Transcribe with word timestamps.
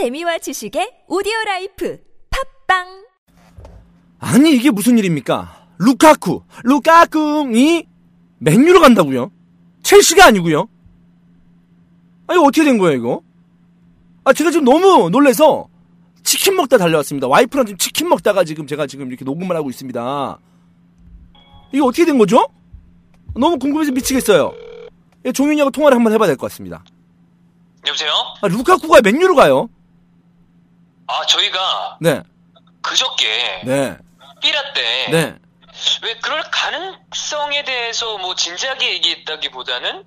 재미와 0.00 0.36
지식의 0.36 1.04
오디오 1.08 1.32
life 1.46 1.98
팟빵 2.66 2.84
아니 4.18 4.54
이게 4.54 4.70
무슨 4.70 4.98
일입니까? 4.98 5.68
루카쿠, 5.78 6.42
루카쿠가 6.64 7.86
맨유로 8.36 8.80
간다고요? 8.82 9.32
첼시가 9.82 10.26
아니고요? 10.26 10.68
아니 12.26 12.38
어떻게 12.38 12.64
된 12.64 12.76
거예요 12.76 12.98
이거? 12.98 13.22
아 14.24 14.34
제가 14.34 14.50
지금 14.50 14.66
너무 14.66 15.08
놀래서 15.08 15.66
치킨 16.22 16.56
먹다 16.56 16.76
달려왔습니다. 16.76 17.26
와이프랑 17.28 17.64
지금 17.64 17.78
치킨 17.78 18.10
먹다가 18.10 18.44
지금 18.44 18.66
제가 18.66 18.86
지금 18.86 19.08
이렇게 19.08 19.24
녹음을 19.24 19.56
하고 19.56 19.70
있습니다. 19.70 20.38
이거 21.72 21.86
어떻게 21.86 22.04
된 22.04 22.18
거죠? 22.18 22.46
너무 23.34 23.58
궁금해서 23.58 23.92
미치겠어요. 23.92 24.52
예, 25.24 25.32
종윤이하고 25.32 25.70
통화를 25.70 25.96
한번 25.96 26.12
해봐야 26.12 26.26
될 26.26 26.36
것 26.36 26.50
같습니다. 26.50 26.84
여보세요? 27.86 28.10
아, 28.42 28.48
루카쿠가 28.48 29.00
맨유로 29.02 29.34
가요? 29.36 29.70
아, 31.06 31.26
저희가 31.26 31.98
네, 32.00 32.22
그저께 32.82 33.62
네, 33.64 33.96
삐라 34.40 34.72
때 34.72 35.06
네. 35.10 35.34
왜 36.02 36.14
그럴 36.22 36.42
가능성에 36.50 37.64
대해서 37.64 38.18
뭐 38.18 38.34
진지하게 38.34 38.94
얘기했다기보다는 38.94 40.04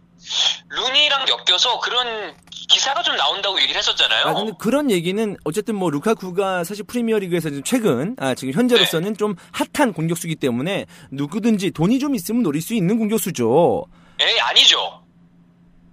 루니랑 0.70 1.26
엮여서 1.30 1.80
그런 1.80 2.36
기사가 2.70 3.02
좀 3.02 3.16
나온다고 3.16 3.60
얘기를 3.62 3.78
했었잖아요. 3.80 4.26
아, 4.26 4.34
근데 4.34 4.52
그런 4.60 4.92
얘기는 4.92 5.38
어쨌든 5.44 5.76
뭐 5.76 5.90
루카쿠가 5.90 6.64
사실 6.64 6.84
프리미어리그에서 6.86 7.50
지금 7.50 7.64
최근 7.64 8.16
아 8.20 8.36
지금 8.36 8.54
현재로서는 8.54 9.18
좀 9.18 9.36
핫한 9.74 9.94
공격수기 9.94 10.36
때문에 10.36 10.86
누구든지 11.12 11.72
돈이 11.72 12.00
좀 12.00 12.16
있으면 12.16 12.44
노릴 12.44 12.62
수 12.62 12.74
있는 12.74 12.98
공격수죠. 12.98 13.86
에 14.20 14.40
아니죠. 14.40 15.04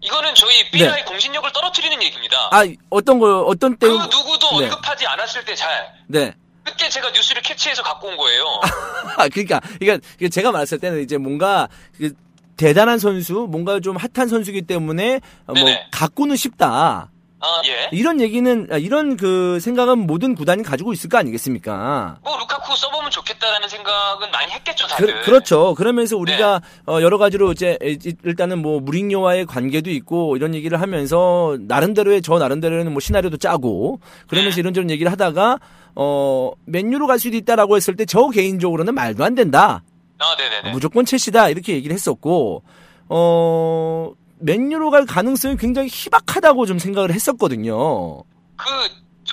이거는 0.02 0.34
저희 0.34 0.70
삐라의 0.70 1.04
공신력을 1.06 1.50
떨어뜨리는 1.52 2.02
얘기입니다. 2.02 2.50
네. 2.52 2.56
아 2.56 2.76
어떤 2.90 3.18
거 3.18 3.40
어떤 3.42 3.72
그때 3.76 3.88
누구 3.88 4.35
도 4.50 4.60
네. 4.60 4.66
언급하지 4.66 5.06
않았을 5.06 5.44
때 5.44 5.54
잘. 5.54 5.92
네. 6.06 6.34
그때 6.64 6.88
제가 6.88 7.10
뉴스를 7.10 7.42
캐치해서 7.42 7.82
갖고 7.82 8.08
온 8.08 8.16
거예요. 8.16 8.44
아 9.16 9.28
그러니까 9.28 9.60
그러니까 9.78 10.06
이게 10.16 10.28
제가 10.28 10.50
말했을 10.50 10.78
때는 10.78 11.02
이제 11.02 11.16
뭔가 11.16 11.68
그 11.96 12.12
대단한 12.56 12.98
선수, 12.98 13.46
뭔가 13.50 13.80
좀 13.80 13.96
핫한 13.96 14.28
선수기 14.28 14.62
때문에 14.62 15.20
어, 15.46 15.52
뭐 15.52 15.54
네네. 15.54 15.88
갖고는 15.92 16.36
싶다. 16.36 17.10
아, 17.38 17.60
예. 17.66 17.88
이런 17.92 18.20
얘기는 18.20 18.66
아, 18.70 18.78
이런 18.78 19.16
그 19.18 19.60
생각은 19.60 19.98
모든 20.06 20.34
구단이 20.34 20.62
가지고 20.62 20.92
있을 20.94 21.10
거 21.10 21.18
아니겠습니까? 21.18 22.16
뭐 22.24 22.36
루카쿠 22.38 22.74
써보면 22.74 23.10
좋겠다라는 23.10 23.68
생각은 23.68 24.30
많이 24.30 24.52
했겠죠, 24.52 24.86
다들. 24.86 25.20
그, 25.22 25.30
렇죠 25.30 25.74
그러면서 25.74 26.16
우리가 26.16 26.60
네. 26.86 26.92
어, 26.92 27.02
여러 27.02 27.18
가지로 27.18 27.52
이제 27.52 27.76
이- 27.82 28.14
일단은 28.24 28.62
뭐 28.62 28.80
무링요와의 28.80 29.44
관계도 29.46 29.90
있고 29.90 30.36
이런 30.36 30.54
얘기를 30.54 30.80
하면서 30.80 31.58
나름대로의 31.60 32.22
저 32.22 32.38
나름대로는 32.38 32.90
뭐 32.92 33.00
시나리오도 33.00 33.36
짜고 33.36 34.00
그러면서 34.28 34.56
네. 34.56 34.60
이런저런 34.60 34.90
얘기를 34.90 35.12
하다가 35.12 35.58
어 35.94 36.52
맨유로 36.64 37.06
갈 37.06 37.18
수도 37.18 37.36
있다라고 37.36 37.76
했을 37.76 37.96
때 37.96 38.06
저 38.06 38.30
개인적으로는 38.30 38.94
말도 38.94 39.22
안 39.24 39.34
된다. 39.34 39.82
아, 40.18 40.24
네네네. 40.38 40.70
무조건 40.72 41.04
첼시다 41.04 41.50
이렇게 41.50 41.74
얘기를 41.74 41.92
했었고 41.94 42.62
어 43.10 44.12
맨유로 44.38 44.90
갈 44.90 45.06
가능성이 45.06 45.56
굉장히 45.56 45.88
희박하다고 45.90 46.66
좀 46.66 46.78
생각을 46.78 47.12
했었거든요. 47.12 48.22
그, 48.56 48.70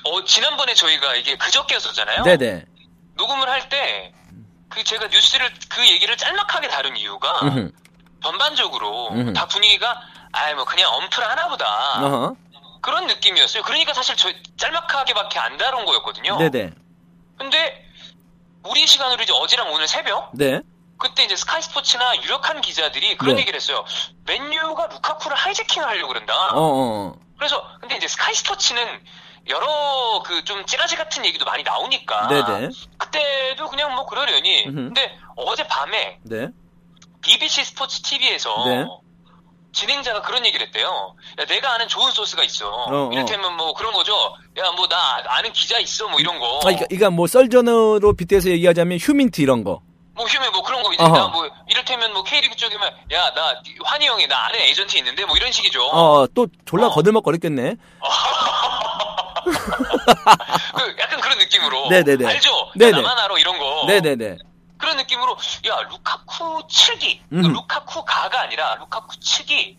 어, 0.05 0.23
지난번에 0.25 0.73
저희가 0.73 1.15
이게 1.15 1.35
그저께였었잖아요. 1.37 2.23
네네. 2.23 2.65
녹음을 3.15 3.49
할 3.49 3.69
때, 3.69 4.13
그 4.69 4.83
제가 4.83 5.07
뉴스를, 5.07 5.51
그 5.69 5.87
얘기를 5.87 6.15
짤막하게 6.17 6.67
다룬 6.67 6.97
이유가, 6.97 7.39
음흠. 7.43 7.71
전반적으로 8.23 9.09
음흠. 9.11 9.33
다 9.33 9.45
분위기가, 9.47 10.01
아이, 10.31 10.53
뭐, 10.55 10.65
그냥 10.65 10.91
엄플 10.93 11.23
하나보다. 11.23 11.65
어허. 12.05 12.35
그런 12.81 13.07
느낌이었어요. 13.07 13.63
그러니까 13.63 13.93
사실 13.93 14.15
저 14.15 14.29
짤막하게밖에 14.57 15.39
안 15.39 15.57
다룬 15.57 15.85
거였거든요. 15.85 16.37
네네. 16.37 16.71
근데, 17.37 17.85
우리 18.63 18.87
시간으로 18.87 19.21
이제 19.23 19.33
어제랑 19.33 19.71
오늘 19.71 19.87
새벽? 19.87 20.31
네. 20.33 20.61
그때 21.03 21.23
이제 21.25 21.35
스카이 21.35 21.61
스포츠나 21.61 22.15
유력한 22.23 22.61
기자들이 22.61 23.17
그런 23.17 23.35
네. 23.35 23.41
얘기를 23.41 23.57
했어요. 23.59 23.83
맨유가 24.25 24.87
루카쿠를 24.87 25.35
하이제킹을 25.35 25.85
하려고 25.85 26.07
그런다. 26.07 26.33
어, 26.53 26.61
어. 26.61 27.13
그래서 27.37 27.61
근데 27.81 27.97
이제 27.97 28.07
스카이 28.07 28.33
스포츠는 28.33 29.01
여러 29.49 30.23
그 30.25 30.41
좀 30.45 30.65
찌라시 30.65 30.95
같은 30.95 31.25
얘기도 31.25 31.43
많이 31.43 31.63
나오니까 31.63 32.27
네네. 32.27 32.69
그때도 32.97 33.67
그냥 33.67 33.93
뭐 33.95 34.05
그러려니 34.05 34.63
음흠. 34.67 34.75
근데 34.75 35.17
어제 35.35 35.67
밤에 35.67 36.19
네. 36.23 36.47
BBC 37.21 37.65
스포츠 37.65 38.01
TV에서 38.01 38.63
네. 38.65 38.85
진행자가 39.73 40.21
그런 40.21 40.45
얘기를 40.45 40.65
했대요. 40.67 41.15
야, 41.39 41.45
내가 41.45 41.73
아는 41.73 41.87
좋은 41.89 42.11
소스가 42.11 42.43
있어. 42.43 42.69
어, 42.69 43.07
어. 43.07 43.09
이를테면 43.11 43.57
뭐 43.57 43.73
그런 43.73 43.91
거죠. 43.91 44.13
야 44.57 44.71
뭐 44.71 44.87
나 44.87 45.21
아는 45.27 45.51
기자 45.51 45.79
있어 45.79 46.07
뭐 46.07 46.19
이런 46.21 46.39
거. 46.39 46.57
아, 46.57 46.59
그러니까, 46.61 46.85
그러니까 46.87 47.09
뭐 47.09 47.27
썰전으로 47.27 48.13
빗대서 48.15 48.49
얘기하자면 48.51 48.99
휴민트 48.99 49.41
이런 49.41 49.63
거. 49.65 49.81
뭐 50.15 50.25
휴면 50.25 50.51
뭐 50.51 50.61
그런 50.61 50.83
거 50.83 50.93
이제 50.93 51.01
어허. 51.03 51.17
나뭐 51.17 51.49
이를테면 51.67 52.13
뭐 52.13 52.23
K리그 52.23 52.55
쪽이면 52.55 52.91
야 53.11 53.33
나 53.33 53.61
환희 53.85 54.05
형이 54.07 54.27
나 54.27 54.45
아는 54.45 54.59
에이전트 54.59 54.95
있는데 54.97 55.25
뭐 55.25 55.35
이런 55.35 55.51
식이죠. 55.51 55.83
어, 55.87 56.27
또 56.35 56.47
졸라 56.65 56.87
어. 56.87 56.89
거들먹거렸겠네. 56.91 57.75
그 60.75 60.95
약간 60.99 61.19
그런 61.19 61.37
느낌으로. 61.39 61.89
네네네. 61.89 62.25
알죠? 62.27 62.49
야, 62.51 62.71
네네. 62.75 62.91
나만 63.01 63.17
알아 63.17 63.37
이런 63.39 63.57
거. 63.57 63.85
네네네. 63.87 64.37
그런 64.77 64.97
느낌으로 64.97 65.31
야 65.67 65.77
루카쿠 65.89 66.67
측이 66.69 67.21
그 67.29 67.35
음. 67.35 67.41
루카쿠 67.53 68.03
가가 68.05 68.41
아니라 68.41 68.75
루카쿠 68.75 69.19
측이 69.19 69.77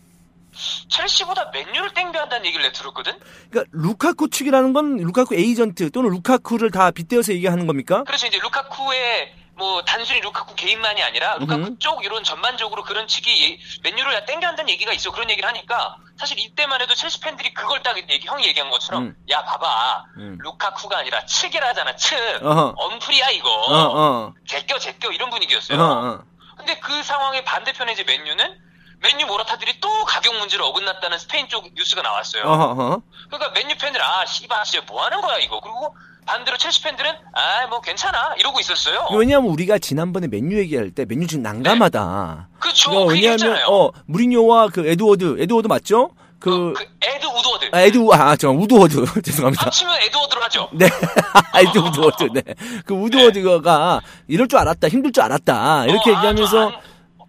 첼시보다 0.89 1.51
맨유를 1.53 1.93
땡겨한다는 1.93 2.45
얘기를 2.45 2.63
내가 2.63 2.73
들었거든. 2.77 3.13
그러니까 3.51 3.69
루카쿠 3.73 4.29
측이라는 4.29 4.73
건 4.73 4.97
루카쿠 4.97 5.35
에이전트 5.35 5.91
또는 5.91 6.09
루카쿠를 6.11 6.71
다 6.71 6.91
빗대어서 6.91 7.33
얘기하는 7.33 7.67
겁니까? 7.67 8.03
그래서 8.05 8.25
이제 8.27 8.39
루카쿠의 8.39 9.33
뭐 9.57 9.83
단순히 9.83 10.19
루카쿠 10.19 10.55
개인만이 10.55 11.01
아니라 11.01 11.35
루카쿠 11.37 11.61
음흠. 11.61 11.79
쪽 11.79 12.03
이런 12.03 12.23
전반적으로 12.23 12.83
그런 12.83 13.07
측이 13.07 13.51
예- 13.53 13.57
맨유를 13.89 14.25
땡겨한다는 14.25 14.69
얘기가 14.69 14.91
있어 14.93 15.11
그런 15.11 15.29
얘기를 15.29 15.47
하니까 15.47 15.95
사실 16.17 16.37
이때만 16.39 16.81
해도 16.81 16.93
첼시 16.93 17.19
팬들이 17.21 17.53
그걸 17.53 17.81
딱 17.81 17.97
얘기 17.97 18.27
형이 18.27 18.45
얘기한 18.47 18.69
것처럼 18.69 19.03
음. 19.03 19.15
야 19.29 19.43
봐봐 19.45 20.05
음. 20.17 20.37
루카쿠가 20.41 20.97
아니라 20.97 21.25
측이라잖아 21.25 21.95
측 21.95 22.17
어허. 22.43 22.73
언플이야 22.77 23.29
이거 23.29 23.49
어, 23.49 23.99
어. 23.99 24.33
제껴 24.47 24.77
제껴 24.77 25.11
이런 25.11 25.29
분위기였어요. 25.29 25.79
어, 25.81 25.83
어. 25.83 26.23
근데 26.57 26.79
그 26.79 27.03
상황의 27.03 27.45
반대편에 27.45 27.93
이제 27.93 28.03
맨유는 28.03 28.61
맨유 28.99 29.25
모라타들이 29.27 29.79
또 29.81 30.05
가격 30.05 30.35
문제를 30.37 30.63
어긋났다는 30.65 31.17
스페인 31.19 31.47
쪽 31.49 31.67
뉴스가 31.73 32.01
나왔어요. 32.01 32.43
어허, 32.43 32.63
어허. 32.71 33.01
그러니까 33.29 33.51
맨유 33.51 33.77
팬들 33.77 34.01
아 34.01 34.25
씨발 34.25 34.63
진짜 34.63 34.85
뭐 34.87 35.03
하는 35.03 35.21
거야 35.21 35.37
이거. 35.37 35.59
그리고 35.59 35.95
반대로 36.25 36.57
첼시 36.57 36.81
팬들은 36.83 37.09
아 37.33 37.67
뭐 37.69 37.81
괜찮아 37.81 38.35
이러고 38.37 38.59
있었어요. 38.59 39.07
왜냐하면 39.17 39.49
우리가 39.51 39.79
지난번에 39.79 40.27
맨유 40.27 40.57
얘기할 40.59 40.91
때 40.91 41.05
맨유 41.05 41.25
지금 41.27 41.43
난감하다. 41.43 42.49
그렇죠. 42.59 42.89
그러니까 42.91 43.13
그 43.13 43.13
왜냐하면. 43.15 43.57
어 43.69 43.89
무리뉴와 44.05 44.67
그 44.69 44.87
에드워드 44.87 45.37
에드워드 45.39 45.67
맞죠? 45.67 46.11
그, 46.39 46.73
그 46.73 46.83
에드 47.01 47.25
우드워드. 47.25 47.69
아, 47.71 47.81
에드 47.81 48.07
아저 48.11 48.51
우드워드 48.51 49.05
죄송합니다. 49.23 49.65
합치면 49.65 49.95
에드워드로 50.03 50.43
하죠. 50.43 50.69
네, 50.73 50.85
에드 51.55 51.77
우드워드. 51.79 52.23
네, 52.33 52.41
그 52.85 52.93
우드워드가 52.93 54.01
이럴 54.27 54.47
줄 54.47 54.59
알았다, 54.59 54.87
힘들 54.89 55.11
줄 55.11 55.23
알았다 55.23 55.85
이렇게 55.87 56.11
어, 56.11 56.13
아, 56.13 56.17
얘기하면서 56.17 56.69
좀 56.71 56.79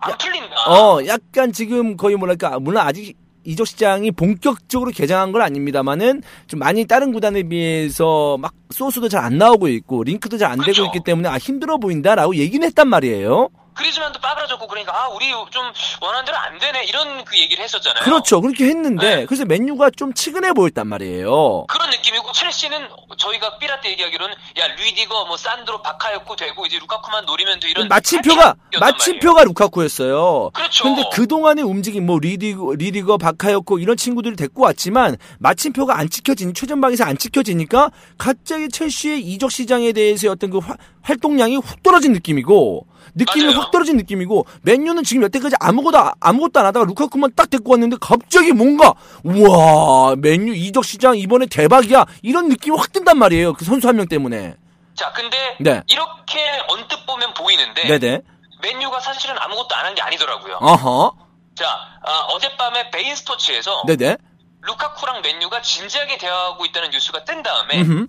안, 0.01 0.13
안 0.13 0.19
풀린다. 0.19 0.71
어, 0.71 1.07
약간 1.07 1.53
지금 1.53 1.97
거의 1.97 2.17
뭐랄까, 2.17 2.59
물론 2.59 2.87
아직 2.87 3.17
이적 3.47 3.67
시장이 3.67 4.11
본격적으로 4.11 4.91
개장한 4.91 5.33
건 5.33 5.43
아닙니다만은 5.43 6.23
좀 6.47 6.61
많이 6.61 6.85
다른 6.85 7.13
구단에 7.13 7.45
비해서 7.45 8.37
막 8.39 8.53
소스도 8.71 9.09
잘 9.09 9.25
안 9.25 9.39
나오고 9.39 9.69
있고 9.69 10.03
링크도 10.05 10.37
잘 10.39 10.51
안 10.51 10.59
되고 10.59 10.65
그렇죠. 10.73 10.85
있기 10.87 11.01
때문에 11.05 11.29
아 11.29 11.39
힘들어 11.39 11.79
보인다라고 11.79 12.37
얘기는 12.37 12.65
했단 12.67 12.89
말이에요. 12.89 13.49
그리즈만도 13.77 14.21
빠그라졌고 14.21 14.67
그러니까 14.67 14.93
아 14.95 15.09
우리 15.09 15.31
좀 15.51 15.65
원하는 16.01 16.25
대로 16.25 16.37
안 16.39 16.59
되네 16.59 16.85
이런 16.85 17.25
그 17.25 17.39
얘기를 17.39 17.63
했었잖아요. 17.63 18.03
그렇죠. 18.05 18.41
그렇게 18.41 18.65
했는데 18.67 19.17
네. 19.17 19.27
그래서 19.27 19.45
맨유가 19.45 19.91
좀 19.91 20.13
치근해 20.15 20.53
보였단 20.53 20.87
말이에요. 20.87 21.67
그런 21.69 21.91
느낌이고 21.91 22.33
첼시는 22.33 22.89
저희가 23.19 23.59
삐라 23.59 23.81
때 23.81 23.91
얘기하기로는 23.91 24.35
야 24.59 24.67
루이디거 24.77 25.27
뭐 25.27 25.37
산드로 25.37 25.83
바카였고 25.83 26.37
되고 26.37 26.67
이제 26.67 26.79
루카쿠만 26.79 27.27
노리면 27.27 27.61
돼 27.61 27.71
이런 27.71 27.89
마침표가 27.89 28.55
마침표가 28.81 29.45
루카쿠였어요. 29.45 30.51
그렇죠. 30.55 30.85
근데 30.85 31.03
그 31.13 31.27
동안의 31.27 31.65
움직임 31.65 32.07
뭐 32.07 32.19
리디거 32.19 32.75
리디거 32.77 33.19
바카였고 33.19 33.79
이런 33.79 33.97
친구들을 33.97 34.37
데리고 34.37 34.63
왔지만 34.63 35.17
마침표가 35.39 35.99
안 35.99 36.09
찍혀지니 36.09 36.55
최전방에서 36.55 37.05
안 37.05 37.19
찍혀지니까 37.19 37.91
갑자기 38.19 38.69
첼시의 38.69 39.21
이적 39.21 39.51
시장에 39.51 39.93
대해서 39.93 40.31
어떤 40.31 40.51
그 40.51 40.59
화- 40.59 40.77
활동량이 41.03 41.57
훅 41.57 41.83
떨어진 41.83 42.13
느낌이고 42.13 42.87
느낌이 43.15 43.47
맞아요. 43.47 43.61
확 43.61 43.71
떨어진 43.71 43.97
느낌이고 43.97 44.47
맨유는 44.63 45.05
지금 45.05 45.23
여태까지 45.23 45.57
아무것도 45.61 46.13
아무것도 46.21 46.61
안 46.61 46.67
하다가 46.67 46.87
루카쿠만 46.87 47.33
딱 47.37 47.49
데리고 47.51 47.73
왔는데 47.73 47.97
갑자기 48.01 48.53
뭔가 48.53 48.95
우와 49.25 50.17
맨유 50.17 50.55
이적 50.55 50.85
시장 50.85 51.17
이번에 51.17 51.47
대박이야 51.47 52.05
이런 52.23 52.49
느낌이 52.49 52.77
확 52.77 52.93
든단 52.93 53.19
말이에요 53.19 53.53
그 53.55 53.65
선수 53.65 53.89
한 53.89 53.97
명 53.97 54.07
때문에 54.09 54.55
자, 54.95 55.13
근데 55.13 55.57
네. 55.61 55.83
이렇게 55.89 56.41
언뜻 56.69 57.05
보면 57.07 57.35
보이는데 57.35 57.87
네네 57.89 58.21
맨유가 58.63 59.01
사실은 59.01 59.35
아무것도 59.39 59.75
안 59.75 59.85
한 59.87 59.95
게 59.95 60.03
아니더라고요. 60.03 60.57
어허 60.61 61.13
자, 61.55 61.65
아, 62.03 62.11
어젯밤에 62.35 62.91
베인 62.91 63.15
스포츠에서 63.17 63.83
네네 63.87 64.17
루카쿠랑 64.63 65.23
맨유가 65.23 65.63
진지하게 65.63 66.19
대화하고 66.19 66.65
있다는 66.67 66.91
뉴스가 66.91 67.25
뜬 67.25 67.43
다음에 67.43 67.81
음흠. 67.83 68.07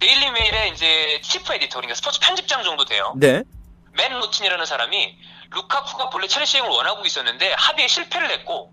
데일리 0.00 0.30
메일의 0.32 0.72
이제 0.72 1.20
chief 1.22 1.54
editor 1.54 1.76
그러니까 1.76 1.94
스포츠 1.94 2.18
편집장 2.20 2.62
정도 2.62 2.84
돼요. 2.84 3.14
네. 3.16 3.42
맨 3.96 4.12
로틴이라는 4.18 4.64
사람이 4.66 5.16
루카쿠가 5.50 6.10
본래 6.10 6.26
첼시행을 6.26 6.68
원하고 6.70 7.04
있었는데 7.06 7.54
합의에 7.56 7.86
실패를 7.88 8.30
했고 8.30 8.72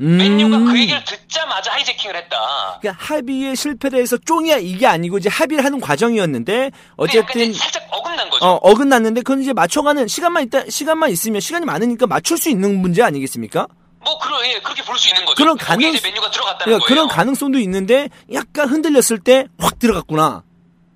음. 0.00 0.16
맨유가 0.16 0.58
그 0.58 0.78
얘기를 0.78 1.02
듣자마자 1.04 1.72
하이재킹을 1.72 2.16
했다. 2.16 2.78
그러니까 2.80 3.04
합의에 3.04 3.54
실패를 3.54 4.00
해서 4.00 4.16
쫑이야 4.16 4.56
이게 4.56 4.86
아니고 4.86 5.18
이제 5.18 5.28
합의를 5.28 5.64
하는 5.64 5.80
과정이었는데 5.80 6.64
약간 6.64 6.72
어쨌든 6.96 7.52
살짝 7.52 7.86
어긋난 7.90 8.28
거죠. 8.30 8.44
어, 8.44 8.54
어긋났는데 8.62 9.22
그건 9.22 9.40
이제 9.42 9.52
맞춰가는 9.52 10.08
시간만 10.08 10.44
있다 10.44 10.64
시간만 10.68 11.10
있으면 11.10 11.40
시간이 11.40 11.64
많으니까 11.64 12.06
맞출 12.06 12.38
수 12.38 12.48
있는 12.50 12.80
문제 12.80 13.02
아니겠습니까? 13.02 13.66
뭐 14.04 14.18
그런 14.18 14.44
예, 14.46 14.60
그렇게 14.60 14.82
볼 14.82 14.98
수 14.98 15.08
있는 15.08 15.24
거죠. 15.24 15.36
그런 15.36 15.56
가능- 15.56 15.92
맨유가 15.92 16.30
들어갔다는 16.30 16.64
그러니까 16.64 16.78
거예요. 16.78 16.80
그런 16.88 17.08
가능성도 17.08 17.58
있는데 17.60 18.08
약간 18.32 18.68
흔들렸을 18.68 19.20
때 19.24 19.46
확 19.58 19.78
들어갔구나. 19.78 20.42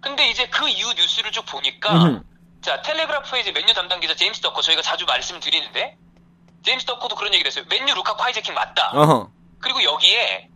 근데 0.01 0.29
이제 0.31 0.47
그 0.51 0.69
이후 0.69 0.93
뉴스를 0.95 1.31
쭉 1.33 1.45
보니까 1.47 1.93
음흠. 1.95 2.21
자 2.63 2.83
텔레그라프의 2.83 3.43
이제 3.43 3.53
맨유 3.53 3.73
담당 3.75 4.01
기자 4.01 4.15
제임스 4.15 4.41
더커 4.41 4.61
저희가 4.63 4.83
자주 4.83 5.05
말씀드리는데 5.07 5.97
제임스 6.65 6.87
더커도 6.87 7.15
그런 7.17 7.33
얘기를 7.35 7.51
했어요. 7.51 7.65
맨유 7.71 7.95
루카쿠 7.95 8.23
하이제킹 8.23 8.55
맞다. 8.55 8.91
어허. 8.95 9.31
그리고 9.61 9.83
여기에 9.83 10.49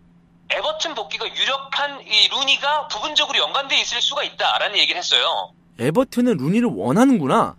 에버튼 0.50 0.94
복귀가 0.94 1.26
유력한 1.34 2.00
이 2.06 2.28
루니가 2.28 2.88
부분적으로 2.88 3.38
연관돼 3.38 3.78
있을 3.80 4.02
수가 4.02 4.22
있다라는 4.24 4.76
얘기를 4.78 4.98
했어요. 4.98 5.52
에버튼은 5.78 6.36
루니를 6.36 6.68
원하는구나. 6.74 7.54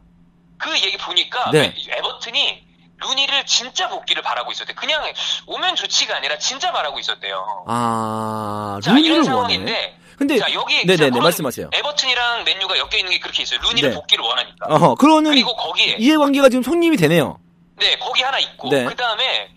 그 0.57 0.71
얘기 0.79 0.97
보니까 0.97 1.49
네. 1.51 1.73
에버튼이 1.89 2.67
루니를 2.97 3.45
진짜 3.45 3.89
복귀를 3.89 4.21
바라고 4.21 4.51
있었대. 4.51 4.73
그냥 4.73 5.03
오면 5.47 5.75
좋지가 5.75 6.15
아니라 6.17 6.37
진짜 6.37 6.71
바라고 6.71 6.99
있었대요. 6.99 7.65
아, 7.67 8.79
자 8.83 8.91
이런 8.91 9.01
루니를 9.01 9.15
원해. 9.17 9.25
상황인데 9.25 9.92
근데 10.17 10.37
자 10.37 10.51
여기 10.53 10.85
자, 10.85 10.93
네네네 10.95 11.19
말씀하세요. 11.19 11.69
에버튼이랑 11.73 12.43
맨유가 12.43 12.77
엮여 12.77 12.97
있는 12.97 13.11
게 13.11 13.19
그렇게 13.19 13.43
있어요. 13.43 13.59
루니를 13.61 13.89
네. 13.89 13.95
복귀를 13.95 14.23
원하니까. 14.23 14.65
어허. 14.69 14.95
그러는 14.95 15.31
그리고 15.31 15.55
거기에 15.55 15.95
이해관계가 15.99 16.49
지금 16.49 16.63
성립이 16.63 16.97
되네요. 16.97 17.39
네 17.77 17.97
거기 17.97 18.21
하나 18.21 18.39
있고 18.39 18.69
네. 18.69 18.85
그 18.85 18.95
다음에 18.95 19.49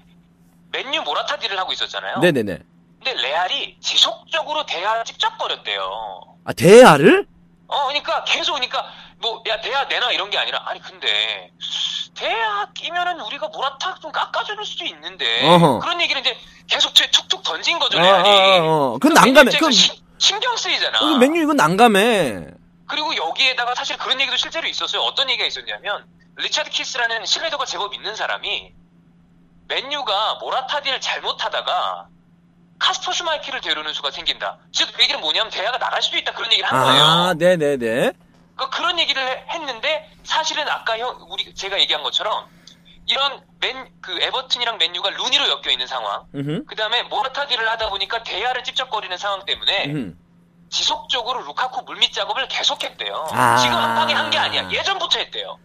맨유 0.72 1.02
모라타 1.02 1.36
딜을 1.38 1.58
하고 1.58 1.72
있었잖아요. 1.72 2.18
네네네. 2.18 2.58
근데 3.04 3.22
레알이 3.22 3.76
지속적으로 3.80 4.64
대화를 4.66 5.04
찝쩍거렸대요. 5.04 6.20
아 6.44 6.52
대야를? 6.52 7.26
어, 7.68 7.86
그러니까 7.86 8.24
계속 8.24 8.54
그러니까 8.54 8.84
뭐 9.18 9.42
야 9.48 9.60
대야 9.60 9.84
내놔 9.84 10.12
이런 10.12 10.30
게 10.30 10.38
아니라 10.38 10.62
아니 10.66 10.80
근데 10.80 11.50
대야 12.14 12.66
끼면은 12.74 13.20
우리가 13.20 13.48
모라타 13.48 13.96
좀 14.00 14.10
깎아줄 14.12 14.64
수도 14.64 14.84
있는데 14.86 15.46
어허. 15.46 15.80
그런 15.80 16.00
얘기를 16.00 16.20
이제 16.20 16.36
계속 16.66 16.92
툭- 16.94 17.10
툭툭 17.10 17.42
던진 17.42 17.78
거죠 17.78 17.98
어, 17.98 18.00
레알이. 18.00 18.28
어, 18.28 18.64
어. 18.64 18.98
그건 18.98 18.98
그럼 19.00 19.14
난감해. 19.14 19.30
입장에서 19.50 19.58
그건 19.58 19.72
시- 19.72 20.02
신경 20.18 20.56
쓰이잖아. 20.56 20.98
그건 20.98 21.18
맨유 21.18 21.42
이건 21.42 21.56
난감해. 21.56 22.46
그리고 22.88 23.16
여기에다가 23.16 23.74
사실 23.74 23.96
그런 23.98 24.20
얘기도 24.20 24.36
실제로 24.36 24.66
있었어요. 24.68 25.02
어떤 25.02 25.28
얘기가 25.28 25.46
있었냐면 25.46 26.06
리차드 26.36 26.70
키스라는 26.70 27.24
신뢰도가 27.26 27.64
제법 27.64 27.94
있는 27.94 28.14
사람이 28.14 28.72
맨유가 29.68 30.34
모라타 30.40 30.68
deal을 30.68 31.00
잘못하다가 31.00 32.08
카스퍼 32.78 33.12
슈마이켈을 33.12 33.60
데려오는 33.62 33.92
수가 33.94 34.10
생긴다. 34.10 34.58
즉 34.72 34.88
얘기는 35.00 35.20
뭐냐면 35.20 35.50
데 35.50 35.58
헤아가 35.58 35.78
나갈 35.78 36.02
수도 36.02 36.18
있다 36.18 36.32
그런 36.34 36.52
얘기를 36.52 36.70
한 36.70 36.84
거예요. 36.84 37.02
아, 37.04 37.34
네네네. 37.34 38.12
그 38.54 38.70
그런 38.70 38.98
얘기를 38.98 39.22
해- 39.26 39.44
했는데 39.50 40.10
사실은 40.24 40.68
아까 40.68 40.98
형 40.98 41.16
우리 41.30 41.54
제가 41.54 41.78
얘기한 41.80 42.02
것처럼 42.02 42.46
이런 43.06 43.40
맨 43.60 43.86
그 44.00 44.16
에버튼이랑 44.20 44.78
맨유가 44.78 45.10
루니로 45.10 45.48
엮여 45.48 45.70
있는 45.72 45.86
상황. 45.88 46.22
그 46.32 46.76
다음에 46.76 47.02
모라타 47.04 47.34
deal을 47.34 47.68
하다 47.70 47.88
보니까 47.90 48.22
데 48.22 48.31
헤아를 48.31 48.62
찝쩍거리는 48.62 49.16
상황 49.18 49.44
때문에 49.44 49.86
음흠. 49.86 50.14
지속적으로 50.70 51.40
루카쿠 51.42 51.82
물밑 51.82 52.12
작업을 52.12 52.46
계속했대요. 52.48 53.26
아. 53.32 53.56
지금 53.56 53.76
한 53.76 53.94
방에 53.96 54.12
한 54.14 54.30
게 54.30 54.38
아니야. 54.38 54.70
예전부터 54.70 55.18
했대요. 55.18 55.58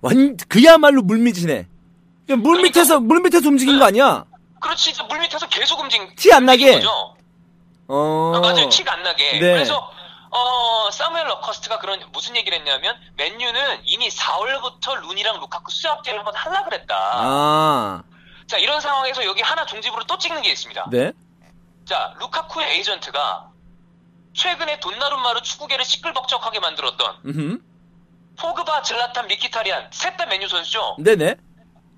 와 0.00 0.36
그야말로 0.48 1.02
물밑이네. 1.02 1.66
그러니까 2.26 2.42
물 2.42 2.56
그러니까 2.56 2.62
밑에서 2.80 3.00
물 3.00 3.20
밑에서 3.20 3.48
움직인 3.48 3.78
거 3.78 3.84
아니야? 3.86 4.24
그렇지, 4.60 4.92
물 5.08 5.18
밑에서 5.20 5.46
계속 5.48 5.80
움직. 5.80 6.16
티 6.16 6.32
안 6.32 6.46
나게? 6.46 6.64
움직인 6.74 6.80
거죠. 6.88 7.16
어. 7.88 8.32
아, 8.36 8.40
맞아요, 8.40 8.68
티가 8.70 8.92
안 8.94 9.02
나게. 9.02 9.32
네. 9.32 9.40
그래서 9.52 9.90
어 10.34 10.90
사무엘 10.90 11.26
러커스트가 11.26 11.78
그런 11.78 12.00
무슨 12.10 12.34
얘기를 12.36 12.56
했냐면 12.58 12.96
맨유는 13.16 13.82
이미 13.84 14.08
4월부터 14.08 14.98
루니랑 15.02 15.38
루카쿠 15.40 15.70
swap 15.70 15.88
deal을 15.88 16.20
한번 16.20 16.34
하려 16.34 16.64
그랬다. 16.64 16.94
아. 16.96 18.02
자 18.46 18.56
이런 18.56 18.80
상황에서 18.80 19.24
여기 19.26 19.42
하나 19.42 19.66
중점으로 19.66 20.04
또 20.04 20.16
찍는 20.16 20.40
게 20.42 20.50
있습니다. 20.50 20.86
네. 20.90 21.12
자 21.84 22.14
루카쿠의 22.18 22.76
에이전트가 22.76 23.50
최근에 24.34 24.80
돈나룸마로 24.80 25.42
축구계를 25.42 25.84
시끌벅적하게 25.84 26.60
만들었던 26.60 27.16
음. 27.26 27.62
포그바, 28.38 28.80
즐라탄, 28.82 29.26
미키타리안 29.26 29.90
셋 29.92 30.16
다 30.16 30.24
맨유 30.24 30.48
선수죠. 30.48 30.96
네네. 30.98 31.36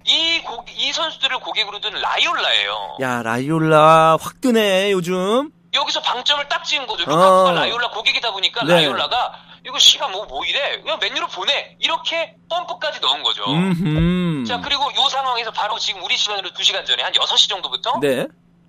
이, 0.07 0.43
고, 0.43 0.65
이 0.77 0.93
선수들을 0.93 1.39
고객으로 1.39 1.81
둔 1.81 1.93
라이올라예요. 1.95 2.97
야 3.01 3.23
라이올라 3.23 4.17
확 4.21 4.41
뜨네 4.41 4.91
요즘. 4.91 5.51
여기서 5.95 6.03
방점을 6.03 6.49
딱 6.49 6.65
찍은 6.65 6.87
거죠. 6.87 7.05
루카쿠가 7.05 7.45
어. 7.45 7.53
라이올라 7.53 7.91
고객이다 7.91 8.33
보니까 8.33 8.65
네. 8.65 8.75
라이올라가 8.75 9.33
이거 9.65 9.79
씨가 9.79 10.09
뭐, 10.09 10.27
뭐 10.27 10.45
이래? 10.45 10.81
그냥 10.81 10.99
맨유로 11.01 11.29
보내. 11.29 11.77
이렇게 11.79 12.35
펌프까지 12.49 13.01
넣은 13.01 13.23
거죠. 13.23 13.45
음. 13.47 14.45
자, 14.47 14.61
그리고 14.61 14.85
요 14.85 15.09
상황에서 15.09 15.51
바로 15.53 15.79
지금 15.79 16.03
우리 16.03 16.17
시간으로 16.17 16.51
2시간 16.51 16.85
전에 16.85 17.03
한 17.03 17.13
6시 17.13 17.49
정도부터 17.49 17.99
네. 18.01 18.27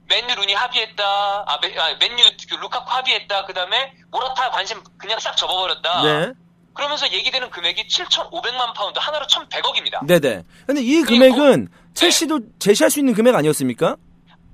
맨유 0.08 0.36
루니 0.36 0.54
합의했다. 0.54 1.04
아, 1.48 1.60
맨, 1.62 1.78
아, 1.80 1.96
맨유 2.00 2.24
그 2.50 2.56
루카쿠 2.56 2.90
합의했다. 2.90 3.46
그 3.46 3.54
다음에 3.54 3.94
모라타 4.12 4.52
관심 4.52 4.82
그냥 4.98 5.20
싹 5.20 5.36
접어버렸다. 5.36 6.04
네. 6.04 6.32
그러면서 6.74 7.12
얘기되는 7.12 7.50
금액이 7.50 7.88
7,500만 7.88 8.74
파운드, 8.76 9.00
한화로 9.00 9.26
1,100억입니다. 9.28 10.06
네네. 10.06 10.44
근데 10.68 10.82
이 10.82 11.02
금액은 11.02 11.70
첼시도 11.94 12.40
제시할 12.60 12.92
수 12.92 13.00
있는 13.00 13.14
금액 13.14 13.34
아니었습니까? 13.34 13.96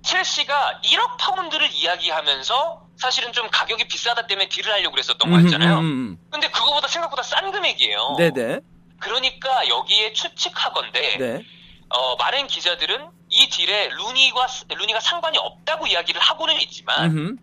첼시가 0.03 0.81
1억 0.83 1.17
파운드를 1.19 1.69
이야기하면서 1.71 2.87
사실은 2.97 3.33
좀 3.33 3.47
가격이 3.51 3.87
비싸다 3.87 4.27
때문에 4.27 4.49
deal을 4.49 4.71
하려고 4.71 4.91
그랬었던 4.91 5.29
거였잖아요. 5.31 5.79
음, 5.79 5.83
음, 5.83 6.17
근데 6.31 6.49
그거보다 6.49 6.87
생각보다 6.87 7.23
싼 7.23 7.51
금액이에요. 7.51 8.07
음. 8.09 8.17
네네. 8.17 8.59
그러니까 8.99 9.67
여기에 9.67 10.13
추측하건데 10.13 11.17
네. 11.17 11.43
어, 11.89 12.15
많은 12.17 12.47
기자들은 12.47 13.07
이 13.29 13.49
deal에 13.49 13.89
루니가 13.89 14.47
루니가 14.69 14.99
상관이 14.99 15.37
없다고 15.37 15.87
이야기를 15.87 16.21
하고는 16.21 16.59
있지만 16.61 17.05
음흠. 17.11 17.35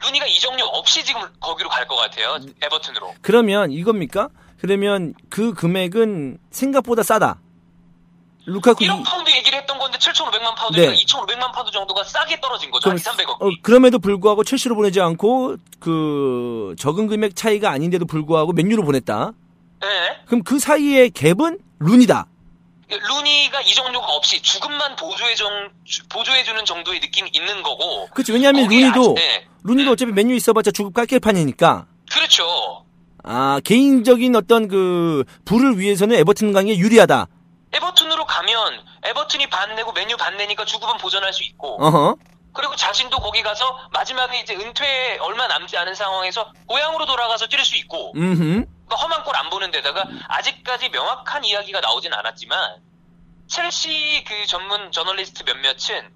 루니가 0.00 0.26
이적료 0.26 0.64
없이 0.66 1.04
지금 1.04 1.20
거기로 1.40 1.68
갈 1.68 1.86
것 1.88 1.96
같아요. 1.96 2.38
에버튼으로. 2.62 3.14
그러면 3.22 3.72
이겁니까? 3.72 4.28
그러면 4.60 5.14
그 5.30 5.54
금액은 5.54 6.38
생각보다 6.50 7.02
싸다. 7.02 7.40
루카쿠 8.46 8.84
1억 8.84 9.04
이- 10.28 10.30
파운드 10.30 10.36
얘기를 10.36 10.46
했던 10.46 10.54
건데 10.54 10.54
7,500만 10.54 10.54
파운드니까 10.56 10.90
네. 10.92 10.96
2,500만 11.04 11.52
파운드 11.52 11.70
정도가 11.72 12.04
싸게 12.04 12.40
떨어진 12.40 12.70
거죠. 12.70 12.90
한 12.90 12.96
2, 12.98 13.00
300억. 13.00 13.30
어, 13.42 13.50
그럼에도 13.62 13.98
불구하고 13.98 14.44
첼시로 14.44 14.74
보내지 14.74 15.00
않고 15.00 15.56
그 15.80 16.74
적은 16.78 17.06
금액 17.06 17.34
차이가 17.36 17.70
아닌데도 17.70 18.04
불구하고 18.06 18.52
맨유로 18.52 18.84
보냈다. 18.84 19.32
네. 19.80 19.86
그럼 20.26 20.42
그 20.42 20.58
사이의 20.58 21.10
갭은 21.10 21.60
루니다. 21.80 22.26
루니가 22.90 23.60
이적료가 23.60 24.06
없이 24.14 24.40
주급만 24.40 24.96
보조해준, 24.96 25.46
보조해 26.08 26.42
주는 26.42 26.64
정도의 26.64 27.00
느낌이 27.00 27.30
있는 27.34 27.62
거고. 27.62 28.08
그렇지. 28.14 28.32
왜냐하면 28.32 28.66
루니도 28.68 29.00
아직- 29.12 29.14
네. 29.14 29.46
루니도 29.64 29.90
어차피 29.92 30.12
맨유 30.12 30.34
있어봤자 30.34 30.70
주급 30.70 30.94
깔깔판이니까. 30.94 31.86
그렇죠. 32.10 32.84
아 33.24 33.60
개인적인 33.62 34.34
어떤 34.36 34.68
그 34.68 35.24
부를 35.44 35.78
위해서는 35.78 36.16
에버튼 36.16 36.52
강에 36.52 36.78
유리하다. 36.78 37.28
에버튼으로 37.82 38.26
가면 38.26 38.84
에버튼이 39.04 39.46
반 39.48 39.74
내고 39.76 39.92
메뉴 39.92 40.16
반 40.16 40.36
내니까 40.36 40.64
주급은 40.64 40.98
보전할 40.98 41.32
수 41.32 41.42
있고 41.44 41.82
어허. 41.82 42.16
그리고 42.52 42.74
자신도 42.74 43.18
거기 43.18 43.42
가서 43.42 43.78
마지막에 43.92 44.40
이제 44.40 44.54
은퇴 44.56 45.18
얼마 45.20 45.46
남지 45.46 45.76
않은 45.78 45.94
상황에서 45.94 46.52
고향으로 46.66 47.06
돌아가서 47.06 47.46
뛸 47.46 47.64
수 47.64 47.76
있고 47.76 48.12
음흠. 48.16 48.38
그러니까 48.38 48.96
험한 48.96 49.24
골 49.24 49.36
안 49.36 49.50
보는 49.50 49.70
데다가 49.70 50.04
아직까지 50.28 50.88
명확한 50.88 51.44
이야기가 51.44 51.80
나오진 51.80 52.12
않았지만 52.12 52.80
첼시 53.48 54.24
그 54.26 54.46
전문 54.46 54.90
저널리스트 54.90 55.44
몇몇은 55.44 56.10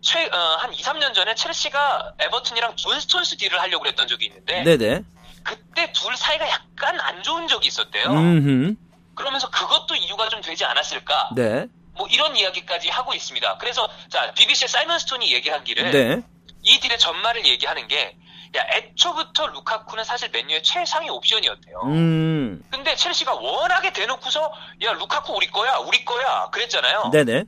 최, 0.00 0.24
어, 0.26 0.56
한 0.60 0.72
2, 0.72 0.82
3년 0.82 1.12
전에 1.14 1.34
첼시가 1.34 2.14
에버튼이랑 2.20 2.76
존 2.76 2.98
스톤스 3.00 3.36
deal을 3.36 3.60
하려고 3.60 3.82
그랬던 3.82 4.08
적이 4.08 4.26
있는데 4.26 4.62
네네. 4.62 5.02
그때 5.42 5.92
둘 5.92 6.16
사이가 6.16 6.48
약간 6.48 6.98
안 7.00 7.22
좋은 7.22 7.46
적이 7.48 7.68
있었대요. 7.68 8.06
음흠. 8.10 8.74
그러면서 9.16 9.50
그것도 9.50 9.96
이유가 9.96 10.28
좀 10.28 10.40
되지 10.40 10.64
않았을까? 10.64 11.30
네. 11.34 11.66
뭐 11.96 12.06
이런 12.08 12.36
이야기까지 12.36 12.90
하고 12.90 13.14
있습니다. 13.14 13.56
그래서 13.58 13.88
자 14.08 14.32
BBC의 14.34 14.68
사이먼 14.68 14.98
스톤이 15.00 15.32
얘기하기를 15.32 15.90
네. 15.90 16.22
이 16.62 16.78
deal의 16.78 16.98
전말을 16.98 17.44
얘기하는 17.46 17.88
게 17.88 18.16
야, 18.56 18.64
애초부터 18.74 19.48
루카쿠는 19.48 20.04
사실 20.04 20.28
맨유의 20.30 20.62
최상위 20.62 21.08
옵션이었대요. 21.10 21.80
음. 21.84 22.62
근데 22.70 22.94
첼시가 22.94 23.34
워낙에 23.34 23.92
대놓고서 23.92 24.52
야 24.84 24.92
루카쿠 24.92 25.34
우리 25.34 25.50
거야 25.50 25.76
우리 25.78 26.04
거야 26.04 26.48
그랬잖아요. 26.50 27.10
네네. 27.12 27.44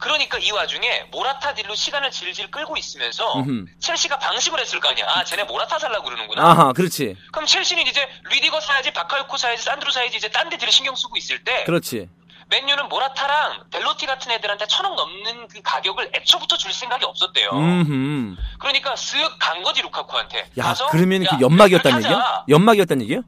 그러니까 0.00 0.38
이 0.38 0.50
와중에 0.50 1.04
모라타 1.10 1.54
딜로 1.54 1.74
시간을 1.74 2.10
질질 2.10 2.50
끌고 2.50 2.76
있으면서 2.76 3.34
음흠. 3.40 3.66
첼시가 3.78 4.18
방심을 4.18 4.58
했을 4.60 4.80
거 4.80 4.88
아니야. 4.88 5.06
아, 5.08 5.22
쟤네 5.24 5.44
모라타 5.44 5.78
살라고 5.78 6.04
그러는구나. 6.04 6.42
아하, 6.42 6.72
그렇지. 6.72 7.16
그럼 7.32 7.46
첼시는 7.46 7.86
이제 7.86 8.08
리디거 8.30 8.60
사야지, 8.60 8.92
바카요코 8.92 9.36
사야지, 9.36 9.62
산드로 9.62 9.90
사야지 9.90 10.16
이제 10.16 10.28
딴 10.30 10.48
데들을 10.48 10.72
신경 10.72 10.96
쓰고 10.96 11.16
있을 11.18 11.44
때 11.44 11.64
그렇지. 11.64 12.08
맨유는 12.48 12.88
모라타랑 12.88 13.64
벨로티 13.70 14.06
같은 14.06 14.32
애들한테 14.32 14.66
천억 14.66 14.96
넘는 14.96 15.46
그 15.48 15.60
가격을 15.62 16.10
애초부터 16.16 16.56
줄 16.56 16.72
생각이 16.72 17.04
없었대요. 17.04 17.50
음. 17.52 18.36
그러니까 18.58 18.94
쓱 18.94 19.36
간 19.38 19.62
거지 19.62 19.82
루카쿠한테. 19.82 20.50
야, 20.58 20.64
가서, 20.64 20.88
그러면 20.88 21.24
야, 21.24 21.28
그 21.30 21.40
연막이었다는 21.40 22.02
얘기야? 22.04 22.44
연막이었다는 22.48 23.02
얘기야? 23.04 23.20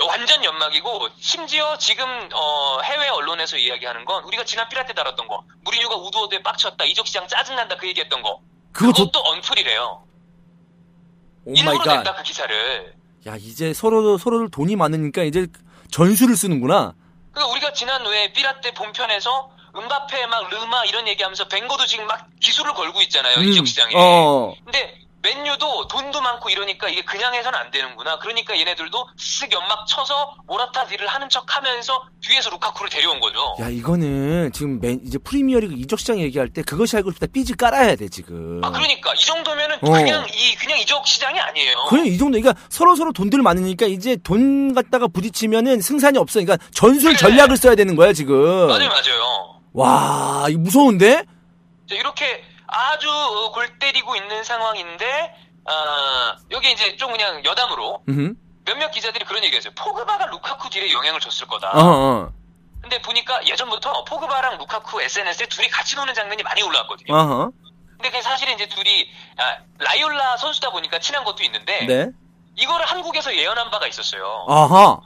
완전 0.00 0.42
연막이고 0.42 1.08
심지어 1.20 1.76
지금 1.78 2.06
어, 2.32 2.80
해외 2.82 3.08
언론에서 3.08 3.56
이야기하는 3.58 4.04
건 4.04 4.24
우리가 4.24 4.44
지난 4.44 4.68
삐라 4.68 4.86
때 4.86 4.94
다뤘던 4.94 5.28
거 5.28 5.44
무리뉴가 5.62 5.96
우드워드에 5.96 6.42
빡쳤다 6.42 6.84
이적 6.84 7.06
시장 7.06 7.28
짜증난다 7.28 7.76
그 7.76 7.86
얘기했던 7.88 8.22
거 8.22 8.40
그것도 8.72 9.20
언플이래요. 9.20 10.04
일부러 11.46 11.78
갓. 11.78 11.96
냈다 11.98 12.14
그 12.14 12.22
기사를. 12.22 12.94
야, 13.26 13.36
이제 13.38 13.72
서로, 13.72 14.16
서로를 14.18 14.50
돈이 14.50 14.76
많으니까 14.76 15.22
이제 15.22 15.46
전술을 15.90 16.36
쓰는구나. 16.36 16.94
그러니까 17.32 17.52
우리가 17.52 17.72
지난 17.72 18.04
후에 18.04 18.32
삐라 18.32 18.60
때 18.60 18.72
본편에서 18.72 19.50
은바페 19.76 20.26
막 20.26 20.48
르마 20.50 20.84
이런 20.84 21.08
얘기하면서 21.08 21.48
벵거도 21.48 21.86
지금 21.86 22.06
막 22.06 22.28
기술을 22.40 22.74
걸고 22.74 23.00
있잖아요 23.02 23.36
음, 23.38 23.44
이적 23.44 23.66
시장에. 23.66 23.94
어. 23.94 24.54
근데 24.64 25.01
맨유도 25.22 25.86
돈도 25.86 26.20
많고 26.20 26.50
이러니까 26.50 26.88
이게 26.88 27.02
그냥 27.02 27.32
해서는 27.34 27.56
안 27.58 27.70
되는구나. 27.70 28.18
그러니까 28.18 28.58
얘네들도 28.58 29.06
쓱 29.16 29.52
연막 29.52 29.86
쳐서 29.86 30.34
모라타 30.46 30.86
딜을 30.86 31.06
하는 31.06 31.28
척 31.28 31.44
하면서 31.56 32.04
뒤에서 32.20 32.50
루카쿠를 32.50 32.90
데려온 32.90 33.20
거죠. 33.20 33.38
야, 33.60 33.68
이거는 33.68 34.50
지금 34.52 34.80
맨, 34.80 35.00
이제 35.04 35.18
프리미어리그 35.18 35.74
이적 35.74 36.00
시장 36.00 36.18
얘기할 36.18 36.48
때 36.48 36.62
그것이 36.62 36.96
알고 36.96 37.12
싶다 37.12 37.26
삐지 37.32 37.54
깔아야 37.54 37.94
돼, 37.94 38.08
지금. 38.08 38.60
아 38.64 38.70
그러니까 38.70 39.14
이 39.14 39.20
정도면은 39.24 39.76
어. 39.76 39.92
그냥 39.92 40.26
이 40.28 40.54
그냥 40.56 40.78
이적 40.80 41.06
시장이 41.06 41.38
아니에요. 41.38 41.76
그냥 41.88 42.06
이 42.06 42.18
정도, 42.18 42.40
그러니까 42.40 42.60
서로 42.68 42.96
서로 42.96 43.12
돈들 43.12 43.42
많으니까 43.42 43.86
이제 43.86 44.16
돈 44.24 44.74
갖다가 44.74 45.06
부딪히면은 45.06 45.80
승산이 45.80 46.18
없어. 46.18 46.40
그러니까 46.40 46.64
전술 46.72 47.10
그래. 47.14 47.16
전략을 47.18 47.56
써야 47.56 47.76
되는 47.76 47.94
거야, 47.94 48.12
지금. 48.12 48.66
맞아요, 48.66 48.88
맞아요. 48.88 49.60
와, 49.72 50.46
이 50.50 50.56
무서운데? 50.56 51.24
자, 51.88 51.94
이렇게 51.94 52.42
아주 52.72 53.10
어, 53.10 53.52
골 53.52 53.78
때리고 53.78 54.16
있는 54.16 54.42
상황인데 54.44 55.34
아, 55.66 56.36
여기 56.50 56.72
이제 56.72 56.96
좀 56.96 57.12
그냥 57.12 57.44
여담으로 57.44 58.02
음. 58.08 58.34
몇몇 58.64 58.90
기자들이 58.90 59.24
그런 59.24 59.44
얘기했어요. 59.44 59.72
포그바가 59.74 60.26
루카쿠 60.26 60.70
deal에 60.70 60.92
영향을 60.92 61.20
줬을 61.20 61.46
거다. 61.46 61.70
어, 61.70 61.80
어. 61.80 62.32
근데 62.80 63.00
보니까 63.00 63.46
예전부터 63.46 64.04
포그바랑 64.04 64.58
루카쿠 64.58 65.02
SNS에 65.02 65.46
둘이 65.46 65.68
같이 65.68 65.96
노는 65.96 66.14
장면이 66.14 66.42
많이 66.42 66.62
올라왔거든요. 66.62 67.14
어허. 67.14 67.52
근데 67.96 68.10
그게 68.10 68.22
사실은 68.22 68.54
이제 68.54 68.66
둘이 68.68 69.08
아, 69.36 69.58
라이올라 69.78 70.36
선수다 70.38 70.70
보니까 70.70 70.98
친한 70.98 71.24
것도 71.24 71.44
있는데 71.44 71.86
네. 71.86 72.06
이거를 72.56 72.86
한국에서 72.86 73.34
예언한 73.36 73.70
바가 73.70 73.86
있었어요. 73.86 74.46
아하. 74.48 75.00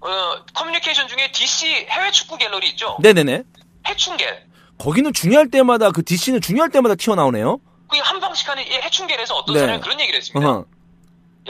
어, 0.00 0.44
커뮤니티 0.52 1.06
중에 1.06 1.30
DC 1.30 1.86
해외 1.88 2.10
축구 2.10 2.36
갤러리 2.36 2.68
있죠? 2.70 2.96
네네네. 3.00 3.44
해축갤. 3.88 4.51
거기는 4.82 5.12
중요할 5.12 5.48
때마다 5.48 5.92
그 5.92 6.04
DC는 6.04 6.40
중요할 6.40 6.70
때마다 6.70 6.96
튀어나오네요. 6.96 7.58
그게 7.88 8.00
한 8.02 8.18
방씩 8.18 8.48
하는 8.48 8.64
이 8.66 8.70
해축갤에서 8.70 9.34
어떤 9.36 9.54
네. 9.54 9.60
사람이 9.60 9.80
그런 9.80 10.00
얘기를 10.00 10.18
했습니다. 10.18 10.50
어허. 10.50 10.64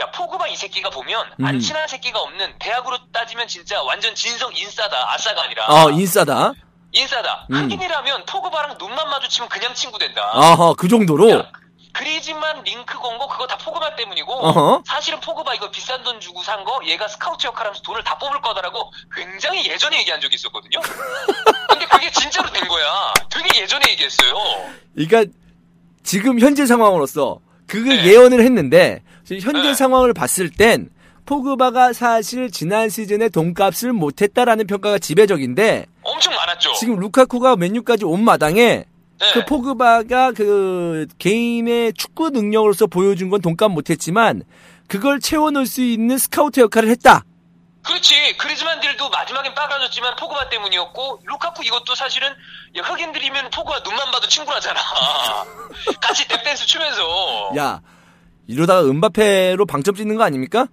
야 0.01 0.11
포그바 0.11 0.47
이 0.47 0.55
새끼가 0.55 0.89
보면 0.91 1.25
음. 1.39 1.45
안 1.45 1.59
친한 1.59 1.87
새끼가 1.87 2.19
없는 2.19 2.53
대학으로 2.59 2.97
따지면 3.11 3.47
진짜 3.47 3.81
완전 3.83 4.13
진성 4.13 4.51
인싸다 4.55 5.13
아싸가 5.13 5.43
아니라 5.43 5.65
어, 5.67 5.89
인싸다. 5.91 6.53
인싸다 6.91 7.47
음. 7.49 7.55
흑인이라면 7.55 8.25
포그바랑 8.27 8.77
눈만 8.77 9.09
마주치면 9.09 9.49
그냥 9.49 9.73
친구 9.73 9.97
된다 9.97 10.29
아하, 10.33 10.73
그 10.77 10.87
정도로. 10.87 11.31
야, 11.31 11.51
그리즈만 11.93 12.63
링크 12.63 12.97
건 12.99 13.15
거 13.15 13.27
그거 13.27 13.45
다 13.47 13.55
포그바 13.57 13.95
때문이고 13.95 14.33
어허. 14.33 14.83
사실은 14.85 15.19
포그바 15.19 15.53
이거 15.53 15.69
비싼 15.71 16.03
돈 16.03 16.19
주고 16.19 16.41
산 16.41 16.63
거 16.63 16.79
얘가 16.85 17.07
스카우트 17.07 17.45
역할하면서 17.47 17.81
돈을 17.83 18.03
다 18.03 18.17
뽑을 18.17 18.39
거다라고 18.41 18.91
굉장히 19.15 19.67
예전에 19.69 19.99
얘기한 19.99 20.19
적이 20.21 20.35
있었거든요 20.35 20.79
근데 21.69 21.85
그게 21.85 22.09
진짜로 22.11 22.49
된 22.51 22.67
거야 22.67 23.13
되게 23.29 23.61
예전에 23.61 23.91
얘기했어요 23.91 24.33
그러니까 24.95 25.25
지금 26.03 26.39
현재 26.39 26.65
상황으로서 26.65 27.39
그걸 27.67 27.97
네. 27.97 28.05
예언을 28.05 28.41
했는데 28.41 29.03
현재 29.41 29.69
네. 29.69 29.73
상황을 29.73 30.13
봤을 30.13 30.49
땐 30.49 30.89
포그바가 31.25 31.93
사실 31.93 32.49
지난 32.51 32.89
시즌에 32.89 33.29
돈값을 33.29 33.93
못했다라는 33.93 34.67
평가가 34.67 34.99
지배적인데 34.99 35.85
엄청 36.03 36.33
많았죠 36.35 36.73
지금 36.73 36.95
루카쿠가 36.97 37.55
맨유까지 37.57 38.05
온 38.05 38.23
마당에 38.23 38.85
네. 39.23 39.31
그 39.33 39.45
포그바가 39.45 40.33
그 40.33 41.07
개인의 41.17 41.93
축구 41.93 42.29
능력으로서 42.29 42.87
보여준 42.87 43.29
건 43.29 43.41
돈값 43.41 43.71
못했지만 43.71 44.43
그걸 44.87 45.19
채워넣을 45.19 45.65
수 45.65 45.81
있는 45.81 46.17
스카우트 46.17 46.59
역할을 46.59 46.89
했다. 46.89 47.23
그렇지. 47.83 48.37
그리즈만 48.37 48.84
deal도 48.84 49.09
마지막엔 49.09 49.53
빠그라졌지만 49.55 50.15
포그바 50.15 50.49
때문이었고 50.49 51.21
루카쿠 51.25 51.63
이것도 51.63 51.95
사실은 51.95 52.29
야, 52.77 52.81
흑인들이면 52.81 53.49
포그바 53.51 53.79
눈만 53.79 54.11
봐도 54.11 54.27
친구라잖아. 54.27 54.79
같이 56.01 56.25
랩댄스 56.27 56.65
추면서. 56.65 57.51
야 57.57 57.81
이러다가 58.47 58.81
음바페로 58.83 59.65
방점 59.65 59.95
찍는 59.95 60.15
거 60.15 60.23
아닙니까? 60.23 60.67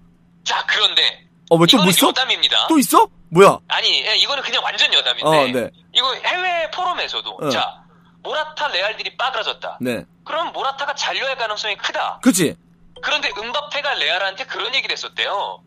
자 0.44 0.64
그런데 0.66 1.02
어 1.50 1.56
왜 1.56 1.64
또 1.64 1.73
뭐 1.73 1.84
이거는 1.84 1.88
있어? 1.90 2.08
여담입니다. 2.08 2.66
또 2.68 2.78
있어? 2.78 3.08
뭐야? 3.30 3.58
아니 3.68 4.04
예, 4.04 4.16
이거는 4.16 4.42
그냥 4.42 4.62
완전 4.64 4.92
여담인데 4.92 5.28
어, 5.28 5.46
네. 5.46 5.70
이거 5.92 6.14
해외 6.14 6.70
포럼에서도 6.72 7.38
어. 7.42 7.48
자 7.50 7.82
모라타 8.22 8.68
레알 8.68 8.92
딜이 8.92 9.16
빠그라졌다. 9.16 9.78
네. 9.80 10.04
그럼 10.24 10.52
모라타가 10.52 10.94
잔류할 10.94 11.36
가능성이 11.36 11.76
크다. 11.76 12.20
그치? 12.22 12.56
그런데 13.02 13.30
음바페가 13.36 13.94
레알한테 13.94 14.44
그런 14.44 14.74
얘기를 14.74 14.92
했었대요. 14.92 15.62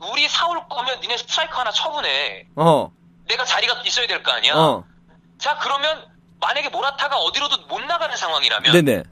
우리 0.00 0.28
사올 0.28 0.66
거면 0.68 1.00
니네 1.00 1.16
스트라이커 1.18 1.60
하나 1.60 1.70
쳐보내. 1.70 2.46
어, 2.56 2.90
내가 3.28 3.44
자리가 3.44 3.82
있어야 3.84 4.06
될 4.06 4.22
거 4.22 4.32
아니야. 4.32 4.54
어. 4.54 4.84
자 5.38 5.56
그러면 5.58 6.06
만약에 6.40 6.68
모라타가 6.70 7.16
어디로도 7.16 7.66
못 7.68 7.80
나가는 7.82 8.14
상황이라면 8.16 8.72
네네. 8.72 9.02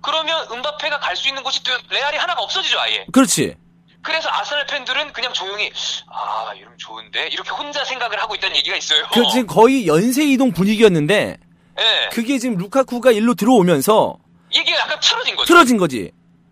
그러면 0.00 0.46
은바페가 0.52 1.00
갈 1.00 1.16
수 1.16 1.28
있는 1.28 1.42
곳이 1.42 1.62
또 1.64 1.70
레알이 1.90 2.16
하나가 2.16 2.42
없어지죠 2.42 2.78
아예 2.80 3.04
그렇지. 3.12 3.56
그래서 4.00 4.28
아스날 4.30 4.64
팬들은 4.66 5.12
그냥 5.12 5.32
조용히 5.32 5.72
아 6.08 6.52
이러면 6.56 6.78
좋은데 6.78 7.28
이렇게 7.28 7.50
혼자 7.50 7.84
생각을 7.84 8.20
하고 8.22 8.36
있다는 8.36 8.56
얘기가 8.56 8.76
있어요 8.76 9.04
그 9.12 9.26
지금 9.32 9.46
거의 9.48 9.88
연쇄 9.88 10.22
이동 10.22 10.52
분위기였는데 10.52 11.36
예 11.80 12.08
그게 12.10 12.38
지금 12.38 12.56
루카쿠가 12.56 13.12
일로 13.12 13.34
들어오면서 13.34 14.16
이게 14.50 14.72
약간 14.74 14.98
틀어진 15.00 15.36
거죠 15.36 15.46
틀어진 15.46 15.76
거지. 15.76 15.98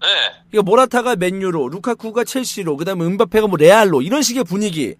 예 0.04 0.08
그러니까 0.50 0.70
모라타가 0.70 1.16
맨유로, 1.16 1.68
루카쿠가 1.68 2.24
첼시로, 2.24 2.76
그다음에 2.76 3.04
은바페가 3.04 3.46
뭐 3.46 3.56
레알로 3.56 4.02
이런 4.02 4.22
식의 4.22 4.44
분위기 4.44 4.94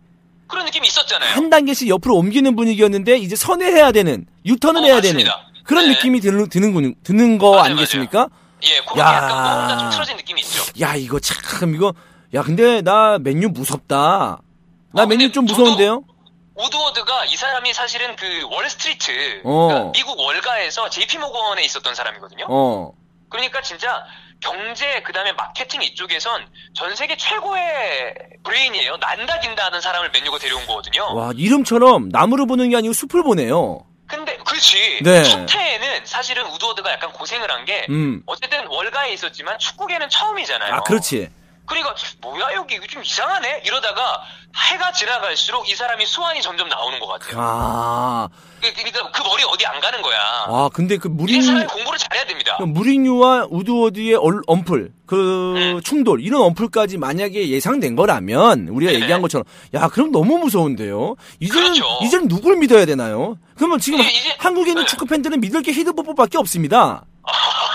그런 0.48 0.64
느낌이 0.64 0.86
있었잖아요 0.86 1.34
한 1.34 1.50
단계씩 1.50 1.88
옆으로 1.88 2.16
옮기는 2.16 2.56
분위기였는데 2.56 3.18
이제 3.18 3.36
선회해야 3.36 3.92
되는 3.92 4.26
유턴을 4.44 4.80
어, 4.80 4.84
해야 4.84 4.94
맞습니다. 4.96 5.18
되는 5.30 5.62
그런 5.64 5.84
네. 5.88 5.90
느낌이 5.94 6.20
드는 6.20 6.48
드는 6.48 6.72
거 6.72 6.92
드는 7.02 7.38
거 7.38 7.50
맞아요, 7.52 7.64
아니겠습니까? 7.64 8.28
예 8.64 8.80
그게 8.88 9.00
야. 9.00 9.14
약간 9.16 9.56
뭔가 9.56 9.78
좀 9.78 9.90
틀어진 9.90 10.16
느낌이 10.16 10.40
있죠 10.40 10.62
야 10.80 10.94
이거 10.96 11.18
참 11.20 11.74
이거 11.74 11.92
야 12.34 12.42
근데 12.42 12.80
나 12.82 13.18
맨유 13.18 13.48
무섭다. 13.50 14.40
나 14.92 15.02
아, 15.02 15.06
맨유 15.06 15.30
좀 15.32 15.44
저도- 15.46 15.58
무서운데요? 15.58 16.02
우드워드가 16.56 17.26
이 17.26 17.36
사람이 17.36 17.72
사실은 17.72 18.16
그 18.16 18.46
월스트리트 18.50 19.42
어. 19.44 19.66
그러니까 19.68 19.92
미국 19.92 20.18
월가에서 20.18 20.88
JP 20.90 21.18
모건에 21.18 21.62
있었던 21.64 21.94
사람이거든요 21.94 22.46
어. 22.48 22.92
그러니까 23.28 23.60
진짜 23.60 24.04
경제 24.40 25.00
그다음에 25.02 25.32
마케팅 25.32 25.82
이쪽에선 25.82 26.46
전 26.74 26.94
세계 26.94 27.16
최고의 27.16 28.14
브레인이에요. 28.44 28.98
난다 28.98 29.40
긴다 29.40 29.66
하는 29.66 29.80
사람을 29.80 30.10
맨유가 30.10 30.38
데려온 30.38 30.66
거거든요. 30.66 31.14
와 31.14 31.30
이름처럼 31.34 32.10
나무를 32.10 32.46
보는 32.46 32.70
게 32.70 32.76
아니고 32.76 32.92
숲을 32.92 33.22
보네요. 33.22 33.84
근데 34.06 34.36
그렇지. 34.36 35.00
네. 35.02 35.22
첫해에는 35.24 36.04
사실은 36.04 36.46
우드워드가 36.46 36.92
약간 36.92 37.12
고생을 37.12 37.50
한게 37.50 37.86
음. 37.88 38.22
어쨌든 38.26 38.66
월가에 38.68 39.12
있었지만 39.14 39.58
축구계는 39.58 40.08
처음이잖아요. 40.10 40.74
아 40.74 40.80
그렇지. 40.82 41.28
그러니까 41.66 41.94
뭐야 42.20 42.46
여기 42.54 42.76
이거 42.76 42.86
좀 42.86 43.02
이상하네 43.02 43.62
이러다가 43.64 44.22
해가 44.70 44.92
지나갈수록 44.92 45.68
이 45.68 45.74
사람이 45.74 46.06
수완이 46.06 46.40
점점 46.40 46.68
나오는 46.68 46.98
것 47.00 47.06
같아요. 47.08 47.36
아, 47.38 48.28
그- 48.62 48.72
그러니까 48.72 49.10
그 49.10 49.22
머리 49.22 49.42
어디 49.44 49.66
안 49.66 49.80
가는 49.80 50.00
거야. 50.00 50.16
아 50.46 50.68
근데 50.72 50.96
그이 50.96 51.10
무린 51.12 51.42
사람이 51.42 51.66
공부를 51.66 51.98
잘해야 51.98 52.24
됩니다. 52.26 52.56
무리뉴와 52.60 53.48
우드워드의 53.50 54.14
얼- 54.14 54.42
언플 54.46 54.92
그 55.06 55.54
음. 55.56 55.80
충돌 55.82 56.20
이런 56.22 56.42
언플까지 56.42 56.98
만약에 56.98 57.48
예상된 57.50 57.96
거라면 57.96 58.68
우리가 58.68 58.92
네네. 58.92 59.02
얘기한 59.02 59.20
것처럼 59.22 59.44
야 59.74 59.88
그럼 59.88 60.10
너무 60.12 60.38
무서운데요. 60.38 61.16
이제는 61.40 61.62
그렇죠. 61.74 61.84
이제는 62.04 62.28
누굴 62.28 62.56
믿어야 62.56 62.86
되나요? 62.86 63.36
그러면 63.56 63.78
지금 63.80 64.00
이제- 64.00 64.10
이제- 64.10 64.34
한국에 64.38 64.70
있는 64.70 64.84
네. 64.84 64.86
축구 64.88 65.06
팬들은 65.06 65.40
믿을 65.40 65.62
게 65.62 65.72
히드버퍼밖에 65.72 66.38
없습니다. 66.38 67.04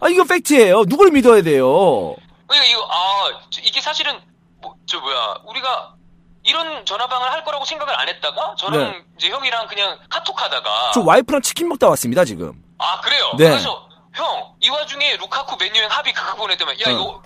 아 0.00 0.08
이거 0.08 0.24
팩트예요. 0.24 0.84
누굴 0.84 1.10
믿어야 1.10 1.42
돼요? 1.42 2.14
그러니까 2.46 2.70
이거 2.70 2.88
아 2.90 3.40
저- 3.50 3.60
이게 3.62 3.80
사실은 3.80 4.20
뭐, 4.60 4.74
저 4.86 5.00
뭐야 5.00 5.36
우리가 5.46 5.94
이런 6.42 6.84
전화방을 6.84 7.32
할 7.32 7.42
거라고 7.44 7.64
생각을 7.64 7.98
안 7.98 8.08
했다가 8.08 8.54
저는 8.58 8.78
네. 8.92 9.02
이제 9.18 9.30
형이랑 9.30 9.66
그냥 9.66 9.98
카톡하다가 10.10 10.90
저 10.92 11.00
와이프랑 11.00 11.40
치킨 11.42 11.68
먹다 11.68 11.88
왔습니다 11.88 12.24
지금. 12.24 12.52
아 12.78 13.00
그래요. 13.00 13.32
네. 13.38 13.48
그래서 13.50 13.88
형 14.14 14.54
이 14.60 14.68
와중에 14.70 15.16
루카쿠 15.16 15.56
맨유행 15.58 15.90
합의 15.90 16.12
그거 16.14 16.34
보냈더만 16.36 16.74
야 16.80 16.84
어. 16.86 16.90
이거 16.90 17.22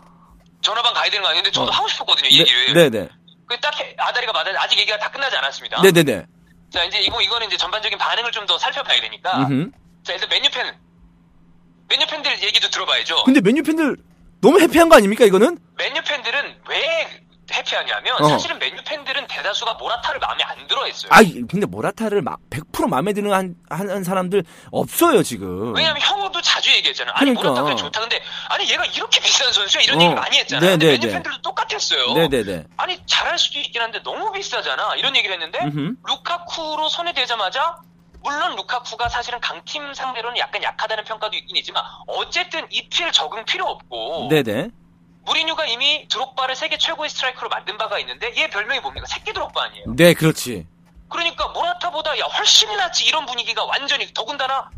전화방 0.63 0.93
가야 0.95 1.09
되는 1.11 1.23
거 1.23 1.29
아닌데 1.29 1.51
저도 1.53 1.69
어. 1.71 1.75
하고 1.75 1.87
싶었거든요 1.89 2.29
이 2.29 2.41
얘기를. 2.41 2.75
네, 2.75 2.89
네, 2.91 3.09
그딱 3.47 3.75
아다리가 3.97 4.33
맞아 4.33 4.51
아직 4.59 4.79
얘기가 4.79 4.99
다 4.99 5.09
끝나지 5.11 5.37
않았습니다. 5.37 5.81
네, 5.83 5.93
네, 5.93 6.03
네. 6.03 6.27
자 6.73 6.83
이제 6.85 6.99
이거 7.01 7.21
이거는 7.21 7.47
이제 7.47 7.57
전반적인 7.57 7.97
반응을 7.99 8.33
좀 8.33 8.47
더 8.47 8.59
살펴봐야 8.59 9.01
되니까. 9.01 9.39
음흠. 9.39 9.71
자 10.05 10.15
일단 10.15 10.29
맨유 10.31 10.51
팬 10.51 10.75
맨유 11.89 12.07
팬들 12.07 12.43
얘기도 12.43 12.69
들어봐야죠. 12.69 13.25
근데 13.25 13.41
메뉴 13.41 13.63
팬들 13.63 13.97
너무 14.41 14.61
해피한 14.61 14.89
거 14.89 14.97
아닙니까 14.97 15.25
이거는? 15.25 15.59
맨유 15.77 16.03
팬들은 16.03 16.57
왜 16.69 17.09
해피하냐면 17.51 18.23
어. 18.23 18.29
사실은 18.29 18.59
맨유 18.59 18.77
팬들은 18.85 19.27
대다수가 19.27 19.75
모라타를 19.75 20.21
마음에 20.21 20.43
안 20.45 20.67
들어했어요. 20.67 21.11
아, 21.13 21.23
근데 21.49 21.65
모라타를 21.65 22.21
막 22.21 22.39
100% 22.51 22.89
마음에 22.89 23.15
드는 23.15 23.33
한, 23.33 23.55
한 23.71 24.05
사람들 24.05 24.45
없어요 24.71 25.23
지금. 25.23 25.75
왜냐면 25.75 26.01
형도 26.03 26.43
자주 26.43 26.71
얘기했잖아. 26.73 27.13
아니 27.15 27.31
그러니까. 27.31 27.43
모라타 27.43 27.63
그래 27.65 27.77
좋다. 27.77 28.01
근데 28.01 28.23
아니 28.51 28.71
얘가 28.71 28.85
이렇게 28.85 29.21
비싼 29.21 29.51
선수야 29.53 29.83
이런 29.83 29.99
어. 29.99 30.05
얘기 30.05 30.15
많이 30.15 30.39
했잖아. 30.39 30.61
네, 30.61 30.73
근데 30.73 30.87
네, 30.87 30.93
맨유 30.93 31.07
네. 31.07 31.13
팬들도 31.15 31.41
똑같았어요. 31.43 32.13
네, 32.15 32.29
네, 32.29 32.45
네. 32.45 32.65
아니 32.77 32.99
잘할 33.07 33.39
수도 33.39 33.59
있긴 33.61 33.81
한데 33.81 34.03
너무 34.03 34.31
비싸잖아. 34.33 34.97
이런 34.97 35.17
얘기를 35.17 35.35
했는데 35.35 35.59
음흠. 35.65 35.95
루카쿠로 36.07 36.89
손에 36.91 37.15
대자마자 37.15 37.79
물론 38.23 38.57
루카쿠가 38.57 39.09
사실은 39.09 39.41
강팀 39.41 39.95
상대로는 39.95 40.39
약간 40.39 40.63
약하다는 40.63 41.05
평가도 41.05 41.37
있긴 41.37 41.57
있지만 41.57 41.83
어쨌든 42.07 42.67
EPL 42.71 43.13
적응 43.13 43.45
필요 43.45 43.67
없고 43.67 44.29
네, 44.31 44.43
네. 44.43 44.71
무리뉴가 45.25 45.67
이미 45.67 46.07
드록바를 46.09 46.57
세계 46.57 46.79
최고의 46.79 47.11
스트라이커로 47.11 47.49
만든 47.49 47.77
바가 47.77 47.99
있는데 48.01 48.35
얘 48.37 48.49
별명이 48.49 48.81
뭡니까? 48.81 49.07
새끼 49.07 49.33
드록바 49.33 49.63
아니에요. 49.65 49.85
네, 49.95 50.15
그렇지. 50.15 50.67
그러니까 51.09 51.49
모라타보다 51.49 52.19
야 52.19 52.25
훨씬 52.25 52.75
낫지 52.77 53.07
이런 53.07 53.27
분위기가 53.27 53.65
완전히 53.65 54.13
더군다나 54.13 54.71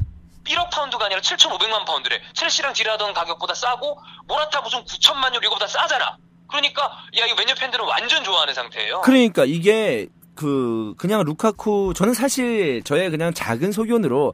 1억 0.47 0.71
파운드가 0.71 1.05
아니라 1.07 1.21
7,500만 1.21 1.85
파운드래. 1.87 2.21
첼시랑 2.35 2.73
딜하던 2.73 3.15
가격보다 3.15 3.55
싸고 3.55 4.01
모라타 4.27 4.61
무슨 4.63 4.85
9천만 4.85 5.35
유로 5.35 5.47
이거보다 5.47 5.67
싸잖아. 5.67 6.17
그러니까 6.49 6.83
야 7.19 7.27
이거 7.27 7.37
맨유 7.37 7.55
팬들은 7.55 7.85
완전 7.85 8.25
좋아하는 8.25 8.55
상태예요. 8.55 9.03
그러니까 9.03 9.45
이게 9.45 10.09
그 10.35 10.95
그냥 10.97 11.23
루카쿠 11.25 11.93
저는 11.95 12.15
사실 12.15 12.83
저의 12.85 13.11
그냥 13.11 13.33
작은 13.35 13.73
소견으로 13.73 14.33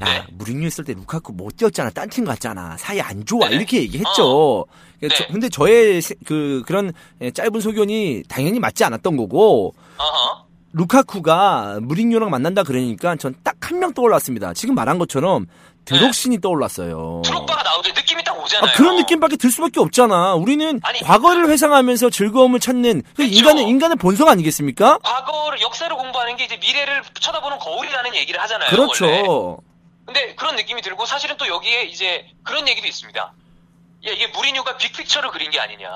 야 0.00 0.04
네. 0.04 0.24
무리뉴 0.32 0.66
있을 0.68 0.84
때 0.84 0.92
루카쿠 0.94 1.32
못 1.32 1.56
뛰었잖아 1.56 1.90
딴 1.90 2.08
팀 2.08 2.24
갔잖아 2.24 2.76
사이 2.76 3.00
안 3.00 3.24
좋아 3.24 3.48
네. 3.48 3.56
이렇게 3.56 3.80
얘기했죠. 3.82 4.66
네. 5.00 5.08
저- 5.08 5.26
근데 5.28 5.48
저의 5.48 6.00
세- 6.00 6.14
그 6.24 6.62
그런 6.66 6.92
예, 7.20 7.30
짧은 7.30 7.60
소견이 7.60 8.22
당연히 8.28 8.60
맞지 8.60 8.84
않았던 8.84 9.16
거고 9.16 9.74
어허. 9.98 10.46
루카쿠가 10.72 11.80
무리뉴랑 11.82 12.30
만난다 12.30 12.62
그러니까 12.62 13.16
전 13.16 13.34
딱 13.42 13.56
한 13.60 13.80
명 13.80 13.92
떠올랐습니다. 13.92 14.54
지금 14.54 14.74
말한 14.74 14.98
것처럼 14.98 15.46
드록신이 15.88 16.40
떠올랐어요. 16.40 17.22
드록바가 17.24 17.62
나오죠. 17.62 17.92
느낌이 17.92 18.22
딱 18.24 18.38
오잖아요. 18.38 18.70
아, 18.70 18.74
그런 18.76 18.96
느낌밖에 18.96 19.36
들 19.36 19.50
수밖에 19.50 19.80
없잖아. 19.80 20.34
우리는 20.34 20.80
아니, 20.82 21.00
과거를 21.00 21.48
회상하면서 21.48 22.10
즐거움을 22.10 22.60
찾는 22.60 23.02
그. 23.16 23.22
인간의 23.22 23.64
인간의 23.64 23.96
본성 23.96 24.28
아니겠습니까? 24.28 24.98
과거를 24.98 25.60
역사를 25.60 25.94
공부하는 25.94 26.36
게 26.36 26.44
이제 26.44 26.56
미래를 26.58 27.02
쳐다보는 27.20 27.58
거울이라는 27.58 28.14
얘기를 28.14 28.40
하잖아요. 28.42 28.70
그렇죠. 28.70 29.06
원래. 29.06 29.22
근데 30.06 30.34
그런 30.36 30.56
느낌이 30.56 30.80
들고 30.82 31.04
사실은 31.06 31.36
또 31.36 31.46
여기에 31.46 31.84
이제 31.84 32.26
그런 32.42 32.66
얘기도 32.68 32.86
있습니다. 32.86 33.20
야 33.20 33.32
이게 34.12 34.26
무리뉴가 34.28 34.76
빅픽처를 34.78 35.30
그린 35.30 35.50
게 35.50 35.60
아니냐. 35.60 35.88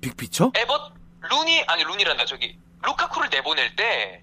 빅피처? 0.00 0.50
에버 0.54 0.90
루니 1.30 1.62
아니 1.68 1.84
루니란다 1.84 2.24
저기 2.24 2.56
루카쿠를 2.82 3.28
내보낼 3.30 3.76
때 3.76 4.22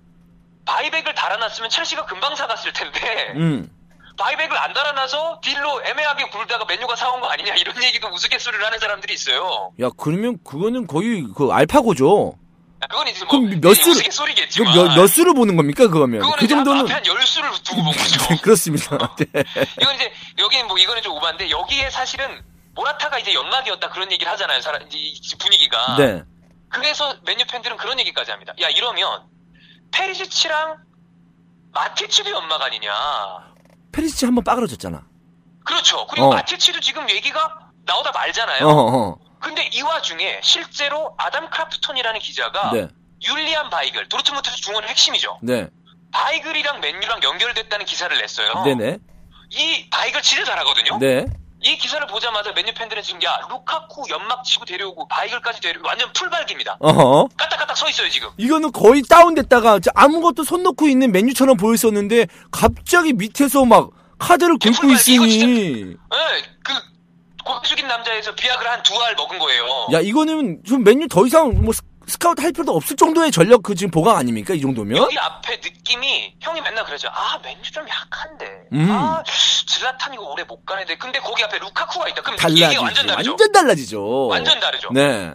buyback을 0.66 1.14
달아놨으면 1.14 1.70
첼시가 1.70 2.06
금방 2.06 2.36
사갔을 2.36 2.74
텐데 2.74 3.34
음. 3.36 3.70
buyback을 4.18 4.58
안 4.58 4.74
달아놔서 4.74 5.42
딜로 5.44 5.84
애매하게 5.86 6.30
굴다가 6.30 6.66
맨유가 6.66 6.96
사온 6.96 7.22
거 7.22 7.28
아니냐 7.28 7.54
이런 7.56 7.82
얘기도 7.84 8.08
우스갯소리를 8.10 8.66
하는 8.66 8.80
사람들이 8.80 9.14
있어요. 9.14 9.72
야, 9.80 9.90
그러면 9.96 10.38
그거는 10.44 10.88
거의 10.88 11.26
그 11.36 11.50
알파고죠. 11.52 12.34
그건 12.90 13.08
이제 13.08 13.26
뭐 13.26 13.40
그럼 13.40 13.60
몇 13.62 13.70
수를- 13.74 13.82
이거 13.82 13.90
우스갯소리겠지만 13.92 14.74
몇, 14.76 14.96
몇 14.96 15.08
수를 15.08 15.34
보는 15.34 15.56
겁니까, 15.56 15.88
그거면? 15.88 16.22
그 16.38 16.48
정도는. 16.48 16.82
앞에 16.82 16.94
한 16.94 17.06
열 17.06 17.22
수를 17.26 17.50
두고 17.64 17.84
본 17.84 17.92
거죠. 17.94 18.20
그렇습니다. 18.42 19.16
네. 19.18 19.26
이건 19.82 19.96
이제 19.96 20.12
여기는 20.38 20.68
뭐 20.68 20.78
이거는 20.78 21.02
좀 21.02 21.14
오반데 21.14 21.50
여기에 21.50 21.90
사실은 21.90 22.44
모라타가 22.76 23.18
이제 23.20 23.34
연막이었다 23.34 23.90
그런 23.90 24.12
얘기를 24.12 24.32
하잖아요. 24.34 24.62
사람 24.62 24.82
이제 24.84 24.98
이 24.98 25.20
분위기가. 25.40 25.96
네. 25.98 26.24
그래서 26.70 27.16
맨유 27.26 27.46
팬들은 27.48 27.78
그런 27.78 28.00
얘기까지 28.00 28.30
합니다. 28.32 28.54
야 28.62 28.70
이러면 28.70 29.24
페리시치랑 29.92 30.78
마티치도 31.72 32.30
연막 32.30 32.62
아니냐. 32.62 32.92
페리시치 33.92 34.26
한번 34.26 34.44
빠그러졌잖아. 34.44 35.04
그렇죠. 35.66 36.08
그리고 36.08 36.28
어. 36.28 36.34
마티치도 36.34 36.80
지금 36.80 37.10
얘기가 37.10 37.72
나오다 37.86 38.12
말잖아요. 38.12 38.68
어, 38.68 38.72
어. 38.72 39.18
근데 39.40 39.70
이 39.74 39.82
와중에 39.82 40.40
실제로 40.44 41.14
아담 41.18 41.50
크라프톤이라는 41.50 42.20
기자가 42.20 42.72
네. 42.72 42.88
율리안 43.22 43.70
바이글 43.70 44.10
도르트문트 44.10 44.52
중원의 44.56 44.90
핵심이죠. 44.90 45.40
네. 45.42 45.70
바이글이랑 46.12 46.80
맨유랑 46.80 47.22
연결됐다는 47.24 47.86
기사를 47.86 48.16
냈어요. 48.18 48.64
네네. 48.64 48.98
이 49.52 49.90
바이글 49.90 50.22
진짜 50.22 50.46
잘하거든요. 50.46 50.98
네. 51.00 51.26
이 51.68 51.78
기사를 51.78 52.06
보자마자 52.08 52.54
맨유 52.54 52.74
팬들은 52.74 53.04
지금 53.04 53.22
야 53.24 53.40
루카쿠 53.50 54.04
연막 54.10 54.44
치고 54.46 54.64
데려오고 54.66 55.08
바이글까지 55.10 55.60
데려 55.60 55.80
완전 55.84 56.12
풀발기입니다. 56.14 56.78
어허. 56.80 57.28
까딱까딱 57.36 57.76
서 57.76 57.90
있어요 57.90 58.10
지금. 58.10 58.30
이거는 58.38 58.72
거의 58.72 59.02
다운됐다가 59.02 59.80
아무것도 59.94 60.44
손 60.46 60.64
놓고 60.64 60.88
있는 60.88 61.12
맨유처럼 61.12 61.58
보였었는데 61.58 62.28
갑자기 62.52 63.12
밑에서 63.14 63.66
막 63.66 63.90
카드를 64.18 64.58
긁고 64.60 64.90
있으니 64.92 65.92
예, 65.92 66.44
그 66.64 66.74
고개 67.44 67.68
숙인 67.68 67.88
남자에서 67.88 68.34
비약을 68.34 68.66
한 68.70 68.82
두 68.84 68.96
알 69.04 69.16
먹은 69.16 69.38
거예요. 69.38 69.88
야 69.92 70.00
이거는 70.00 70.62
좀 70.66 70.84
맨유 70.84 71.08
더 71.10 71.26
이상 71.28 71.54
뭐 71.62 71.74
스- 72.08 72.14
스카우트 72.14 72.42
할 72.42 72.52
필요도 72.52 72.74
없을 72.76 72.96
정도의 72.96 73.32
전력 73.32 73.64
그 73.64 73.76
지금 73.76 73.92
보강 73.92 74.18
아닙니까 74.18 74.54
이 74.54 74.62
정도면? 74.62 74.98
여기 74.98 75.18
앞에 75.20 75.58
느낌이 75.58 76.36
형이 76.42 76.62
맨날 76.62 76.84
그러죠. 76.86 77.10
아 77.10 77.38
맨유 77.44 77.62
좀 77.64 77.86
약한데. 77.88 78.46
음. 78.74 78.90
아 78.92 79.24
질라탄 79.68 80.14
이거 80.14 80.24
오래 80.24 80.44
못 80.44 80.66
가는데. 80.66 80.98
근데 80.98 81.20
거기 81.20 81.44
앞에 81.44 81.60
루카쿠가 81.60 82.10
있다. 82.10 82.22
그럼 82.22 82.38
달라지죠. 82.38 82.66
이게 82.72 82.78
완전 82.78 83.08
다르죠. 83.08 83.32
완전 83.32 83.52
달라지죠. 83.52 84.28
완전 84.28 84.60
다르죠. 84.60 84.90
네. 84.92 85.34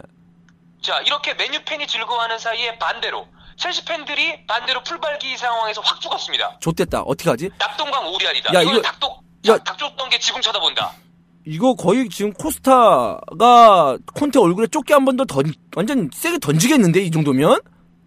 자 0.81 0.99
이렇게 1.05 1.33
맨유 1.35 1.63
팬이 1.63 1.87
즐거워하는 1.87 2.37
사이에 2.39 2.77
반대로 2.77 3.27
첼시 3.57 3.85
팬들이 3.85 4.45
반대로 4.47 4.83
풀발기 4.83 5.37
상황에서 5.37 5.81
확 5.81 6.01
죽었습니다. 6.01 6.57
좋됐다. 6.59 7.01
어떻게 7.03 7.29
하지? 7.29 7.49
낙동강 7.57 8.07
오리알이다. 8.07 8.53
야, 8.53 8.61
이거- 8.61 8.81
닭독 8.81 9.23
야. 9.47 9.57
닭 9.59 9.77
쫓던 9.77 10.09
게 10.09 10.19
지붕 10.19 10.41
쳐다본다. 10.41 10.91
이거 11.45 11.75
거의 11.75 12.09
지금 12.09 12.31
코스타가 12.33 13.97
콘테 14.15 14.39
얼굴에 14.39 14.67
쫓기 14.67 14.93
한번 14.93 15.17
더 15.17 15.25
던, 15.25 15.53
완전 15.75 16.09
세게 16.13 16.39
던지겠는데 16.39 17.01
이 17.01 17.11
정도면? 17.11 17.59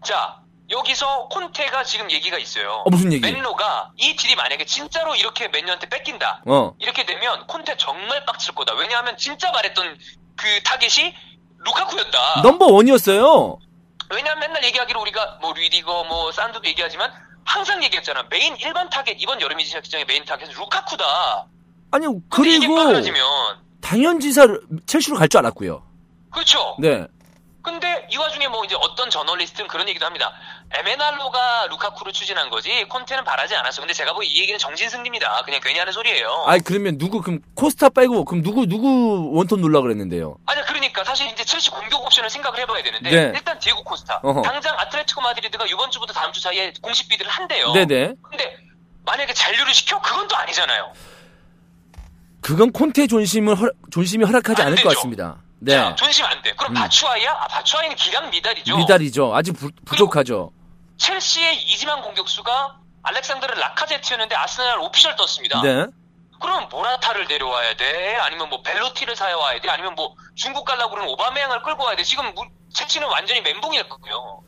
자 0.04 0.40
여기서 0.70 1.28
콘테가 1.28 1.84
지금 1.84 2.10
얘기가 2.10 2.38
있어요. 2.38 2.82
어 2.84 2.90
무슨 2.90 3.12
얘기? 3.12 3.20
맷 3.20 3.56
로가 3.56 3.92
이 3.96 4.16
딜이 4.16 4.34
만약에 4.34 4.64
진짜로 4.64 5.14
이렇게 5.14 5.48
맨유한테 5.48 5.88
뺏긴다. 5.88 6.42
어. 6.46 6.74
이렇게 6.78 7.04
되면 7.04 7.46
콘테 7.46 7.76
정말 7.76 8.24
빡칠 8.24 8.54
거다. 8.54 8.74
왜냐하면 8.74 9.16
진짜 9.16 9.50
말했던 9.52 9.98
그 10.36 10.62
타겟이 10.64 11.14
루카쿠였다. 11.58 12.42
넘버 12.42 12.66
원이었어요. 12.66 13.58
왜냐하면 14.10 14.40
맨날 14.40 14.64
얘기하기로 14.64 15.00
우리가 15.00 15.38
뭐 15.40 15.52
리디거 15.52 16.04
뭐 16.04 16.32
산드로도 16.32 16.66
얘기하지만 16.68 17.12
항상 17.44 17.82
얘기했잖아. 17.84 18.24
메인 18.30 18.56
1번 18.56 18.88
타겟 18.90 19.16
이번 19.18 19.40
여름 19.40 19.60
이적 19.60 19.84
시장의 19.84 20.06
메인 20.06 20.24
타겟은 20.24 20.52
루카쿠다. 20.54 21.46
아니 21.90 22.06
그리고 22.28 22.74
빠그라지면 22.74 23.20
당연지사 23.80 24.46
첼시로 24.86 25.16
갈 25.16 25.28
줄 25.28 25.38
알았고요. 25.38 25.82
그렇죠. 26.32 26.76
네. 26.80 27.06
근데 27.62 28.06
이 28.12 28.16
와중에 28.16 28.46
뭐 28.46 28.64
이제 28.64 28.76
어떤 28.80 29.10
저널리스트는 29.10 29.66
그런 29.66 29.88
얘기도 29.88 30.06
합니다. 30.06 30.32
에메날로가 30.72 31.66
루카쿠를 31.70 32.12
추진한 32.12 32.48
거지 32.48 32.84
콘테는 32.84 33.24
바라지 33.24 33.56
않았어. 33.56 33.80
근데 33.80 33.92
제가 33.92 34.12
보기 34.12 34.28
이 34.28 34.40
얘기는 34.40 34.56
정진승입니다. 34.56 35.42
그냥 35.44 35.60
괜히 35.60 35.76
하는 35.80 35.92
소리예요. 35.92 36.44
아니 36.46 36.62
그러면 36.62 36.96
누구 36.96 37.20
그럼 37.22 37.40
코스타 37.56 37.88
빼고 37.88 38.24
그럼 38.24 38.42
누구 38.44 38.66
누구 38.66 39.30
원톱 39.32 39.58
놀라 39.58 39.80
그랬는데요. 39.80 40.36
아니 40.46 40.62
그러니까 40.62 41.02
사실 41.02 41.26
이제 41.28 41.42
첼시 41.44 41.70
공격 41.70 42.04
옵션을 42.04 42.30
생각을 42.30 42.60
해봐야 42.60 42.84
되는데 42.84 43.10
네. 43.10 43.32
일단 43.34 43.58
디에고 43.58 43.82
코스타 43.82 44.20
어허. 44.22 44.42
당장 44.42 44.78
아틀레티코 44.78 45.20
마드리드가 45.20 45.66
이번 45.66 45.90
주부터 45.90 46.12
다음 46.12 46.32
주 46.32 46.40
사이에 46.40 46.72
공식 46.80 47.08
비드를 47.08 47.28
한대요. 47.30 47.72
네네. 47.72 48.14
근데 48.22 48.56
만약에 49.04 49.32
잔류를 49.32 49.74
시켜 49.74 50.00
그건 50.00 50.28
또 50.28 50.36
아니잖아요. 50.36 50.92
그건 52.46 52.70
콘테 52.70 53.08
존심을 53.08 53.56
허, 53.60 53.68
존심이 53.90 54.24
허락하지 54.24 54.62
안 54.62 54.68
않을 54.68 54.76
것 54.76 54.90
되죠. 54.90 54.98
같습니다. 55.00 55.36
네. 55.58 55.72
자, 55.74 55.96
존심 55.96 56.24
안 56.26 56.40
돼. 56.42 56.52
그럼 56.52 56.70
음. 56.70 56.74
바추아이야? 56.74 57.32
아, 57.32 57.48
바추아이는 57.48 57.96
기강 57.96 58.30
미달이죠. 58.30 58.76
미달이죠. 58.76 59.34
아직 59.34 59.50
부, 59.52 59.68
부족하죠. 59.84 60.52
첼시의 60.96 61.56
이지만 61.64 62.02
공격수가 62.02 62.76
알렉산드르 63.02 63.52
라카제트였는데 63.58 64.36
아스날 64.36 64.78
오피셜 64.78 65.16
떴습니다. 65.16 65.60
네. 65.62 65.86
그럼 66.40 66.68
모라타를 66.70 67.26
데려와야 67.26 67.74
돼? 67.74 68.14
아니면 68.20 68.48
뭐 68.48 68.62
벨로티를 68.62 69.16
사와야 69.16 69.60
돼? 69.60 69.68
아니면 69.68 69.96
뭐 69.96 70.14
중국 70.36 70.64
갈라고 70.64 70.90
그러는 70.92 71.10
오바메양을 71.14 71.62
끌고 71.62 71.82
와야 71.82 71.96
돼? 71.96 72.04
지금 72.04 72.32
무- 72.34 72.46
첼시는 72.72 73.08
완전히 73.08 73.40
멘붕일 73.40 73.88
거고요. 73.88 74.42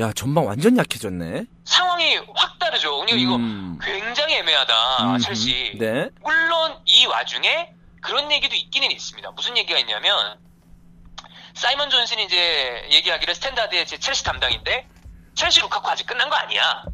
야, 0.00 0.12
전방 0.12 0.46
완전 0.46 0.76
약해졌네. 0.76 1.44
상황이 1.64 2.16
확 2.34 2.58
다르죠. 2.58 2.90
그러니까 2.98 3.16
이거 3.16 3.36
음. 3.36 3.78
굉장히 3.80 4.34
애매하다, 4.36 4.74
음, 5.14 5.18
첼시. 5.18 5.76
네. 5.78 6.08
물론 6.20 6.76
이 6.84 7.06
와중에 7.06 7.70
그런 8.00 8.30
얘기도 8.32 8.56
있기는 8.56 8.90
있습니다. 8.90 9.30
무슨 9.32 9.56
얘기가 9.56 9.78
있냐면 9.78 10.38
사이먼 11.54 11.90
존슨이 11.90 12.24
이제 12.24 12.88
얘기하기를 12.90 13.34
스탠다드의 13.36 13.86
제 13.86 13.98
첼시 13.98 14.24
담당인데 14.24 14.88
첼시 15.36 15.60
루카쿠 15.60 15.88
아직 15.88 16.06
끝난 16.06 16.28
거 16.28 16.34
아니야. 16.36 16.84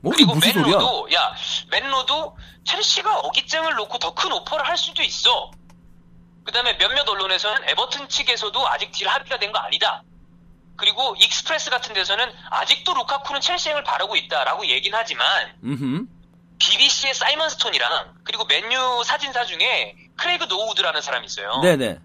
뭐 0.00 0.12
그리고 0.14 0.34
무슨 0.34 0.52
소리야? 0.52 0.64
맷 0.78 0.93
로도 0.93 1.08
야 1.14 1.34
맷 1.70 2.03
로도 2.03 2.36
첼시가 2.64 3.18
어깃장을 3.20 3.72
놓고 3.74 3.98
더 3.98 4.14
큰 4.14 4.32
오퍼를 4.32 4.66
할 4.66 4.78
수도 4.78 5.02
있어. 5.02 5.50
그다음에 6.44 6.78
몇몇 6.78 7.06
언론에서는 7.06 7.68
에버튼 7.68 8.08
측에서도 8.08 8.68
아직 8.68 8.90
딜 8.92 9.06
합의가 9.08 9.38
된 9.38 9.52
거 9.52 9.58
아니다. 9.58 10.02
그리고 10.76 11.14
익스프레스 11.18 11.70
같은 11.70 11.94
데서는 11.94 12.30
아직도 12.50 12.94
루카쿠는 12.94 13.40
첼시행을 13.40 13.84
바라고 13.84 14.16
있다라고 14.16 14.66
얘기는 14.66 14.96
하지만 14.98 15.26
음흠. 15.64 16.04
BBC의 16.58 17.14
사이먼 17.14 17.48
스톤이랑 17.50 18.14
그리고 18.24 18.44
맨유 18.46 19.02
사진사 19.04 19.44
중에 19.44 19.94
크레이그 20.16 20.44
노우드라는 20.44 21.00
사람이 21.02 21.26
있어요. 21.26 21.60
네네. 21.62 21.98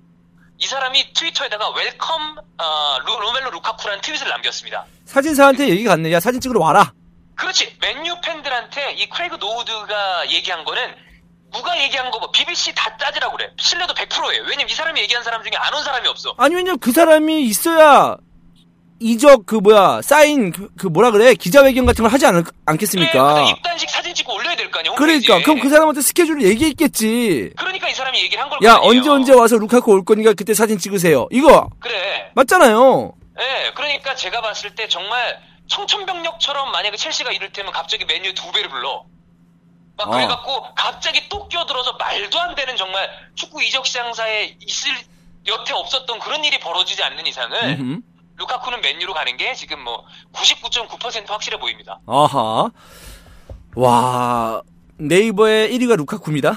이 0.57 0.67
사람이 0.67 1.13
트위터에다가 1.13 1.69
Welcome 1.69 2.37
어, 2.57 2.99
루- 3.05 3.19
로멜로 3.19 3.49
루카쿠라는 3.51 4.01
트윗을 4.01 4.27
남겼습니다. 4.29 4.85
사진사한테 5.05 5.69
얘기 5.69 5.83
갔네. 5.85 6.11
야, 6.11 6.19
사진 6.19 6.39
찍으러 6.41 6.59
와라. 6.59 6.93
그렇지. 7.35 7.75
맨유 7.81 8.17
팬들한테 8.21 8.93
이 8.93 9.09
크레이그 9.09 9.35
노우드가 9.37 10.29
얘기한 10.29 10.63
거는 10.65 10.95
누가 11.51 11.81
얘기한 11.81 12.11
거 12.11 12.19
뭐 12.19 12.29
BBC 12.31 12.73
다 12.75 12.95
따지라고 12.97 13.35
그래. 13.37 13.51
신뢰도 13.59 13.93
100%예요. 13.93 14.43
왜냐면 14.43 14.69
이 14.69 14.73
사람이 14.73 14.99
얘기한 15.01 15.23
사람 15.23 15.41
중에 15.43 15.51
안 15.55 15.73
온 15.73 15.83
사람이 15.83 16.07
없어. 16.07 16.35
아니, 16.37 16.53
왜냐면 16.55 16.77
그 16.79 16.91
사람이 16.91 17.43
있어야 17.45 18.17
이적, 19.01 19.45
그 19.45 19.55
뭐야, 19.55 20.01
사인, 20.03 20.51
그, 20.51 20.69
그 20.77 20.87
뭐라 20.87 21.11
그래. 21.11 21.33
기자회견 21.33 21.85
같은 21.85 22.03
걸 22.03 22.13
하지 22.13 22.25
않, 22.27 22.35
네, 22.35 22.43
않겠습니까? 22.65 23.33
그래서 23.33 23.49
입단식 23.51 23.89
사진 23.89 24.13
찍고 24.13 24.33
올려야 24.35 24.55
될 24.55 24.69
거 24.71 24.79
아니야. 24.79 24.93
그러니까. 24.95 25.41
그럼 25.41 25.59
그 25.59 25.69
사람한테 25.69 26.01
스케줄을 26.01 26.43
얘기했겠지. 26.43 27.51
그러니까 27.57 27.89
이 27.89 27.93
사람이 27.93 28.21
얘기를 28.21 28.41
한걸 28.43 28.59
야. 28.63 28.77
언제 28.81 29.09
언제 29.09 29.33
와서 29.33 29.57
루카쿠 29.57 29.91
올 29.91 30.05
거니까 30.05 30.33
그때 30.33 30.53
사진 30.53 30.77
찍으세요. 30.77 31.27
이거 31.31 31.69
그래. 31.79 32.29
맞잖아요. 32.35 33.13
예, 33.39 33.71
그러니까 33.75 34.15
제가 34.15 34.41
봤을 34.41 34.75
때 34.75 34.87
정말 34.87 35.39
청천벽력처럼 35.67 36.71
만약에 36.71 36.95
첼시가 36.97 37.31
이를테면 37.31 37.71
갑자기 37.71 38.05
메뉴 38.05 38.33
두 38.33 38.51
배를 38.51 38.69
불러. 38.69 39.03
막 39.97 40.07
어. 40.07 40.11
그래갖고 40.11 40.73
갑자기 40.75 41.27
또 41.29 41.47
끼어들어서 41.47 41.93
말도 41.93 42.39
안 42.39 42.55
되는 42.55 42.75
정말 42.77 43.09
축구 43.35 43.61
이적 43.63 43.85
시장사에 43.85 44.55
있을 44.61 44.91
여태 45.47 45.73
없었던 45.73 46.19
그런 46.19 46.43
일이 46.45 46.59
벌어지지 46.59 47.01
않는 47.03 47.25
이상은 47.27 47.79
음흠. 47.79 47.99
루카쿠는 48.41 48.81
맨유로 48.81 49.13
가는 49.13 49.37
게 49.37 49.53
지금 49.53 49.83
뭐 49.83 50.03
99.9% 50.33 51.27
확실해 51.29 51.59
보입니다. 51.59 51.99
아하. 52.07 52.69
와, 53.75 54.61
네이버의 54.97 55.69
1위가 55.77 55.95
루카쿠입니다. 55.97 56.49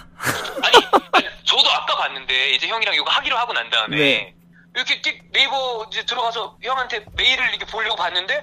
아니, 0.62 0.77
아니, 1.12 1.27
저도 1.44 1.70
아까 1.70 1.97
봤는데 1.97 2.55
이제 2.55 2.66
형이랑 2.68 2.94
이거 2.94 3.05
하기로 3.09 3.37
하고 3.37 3.53
난 3.53 3.68
다음에 3.70 3.97
네. 3.97 4.35
이렇게 4.75 5.01
띡 5.03 5.33
네이버 5.33 5.87
이제 5.90 6.05
들어가서 6.05 6.57
형한테 6.62 7.05
메일을 7.16 7.49
이렇게 7.51 7.64
보려고 7.66 7.97
봤는데 7.97 8.42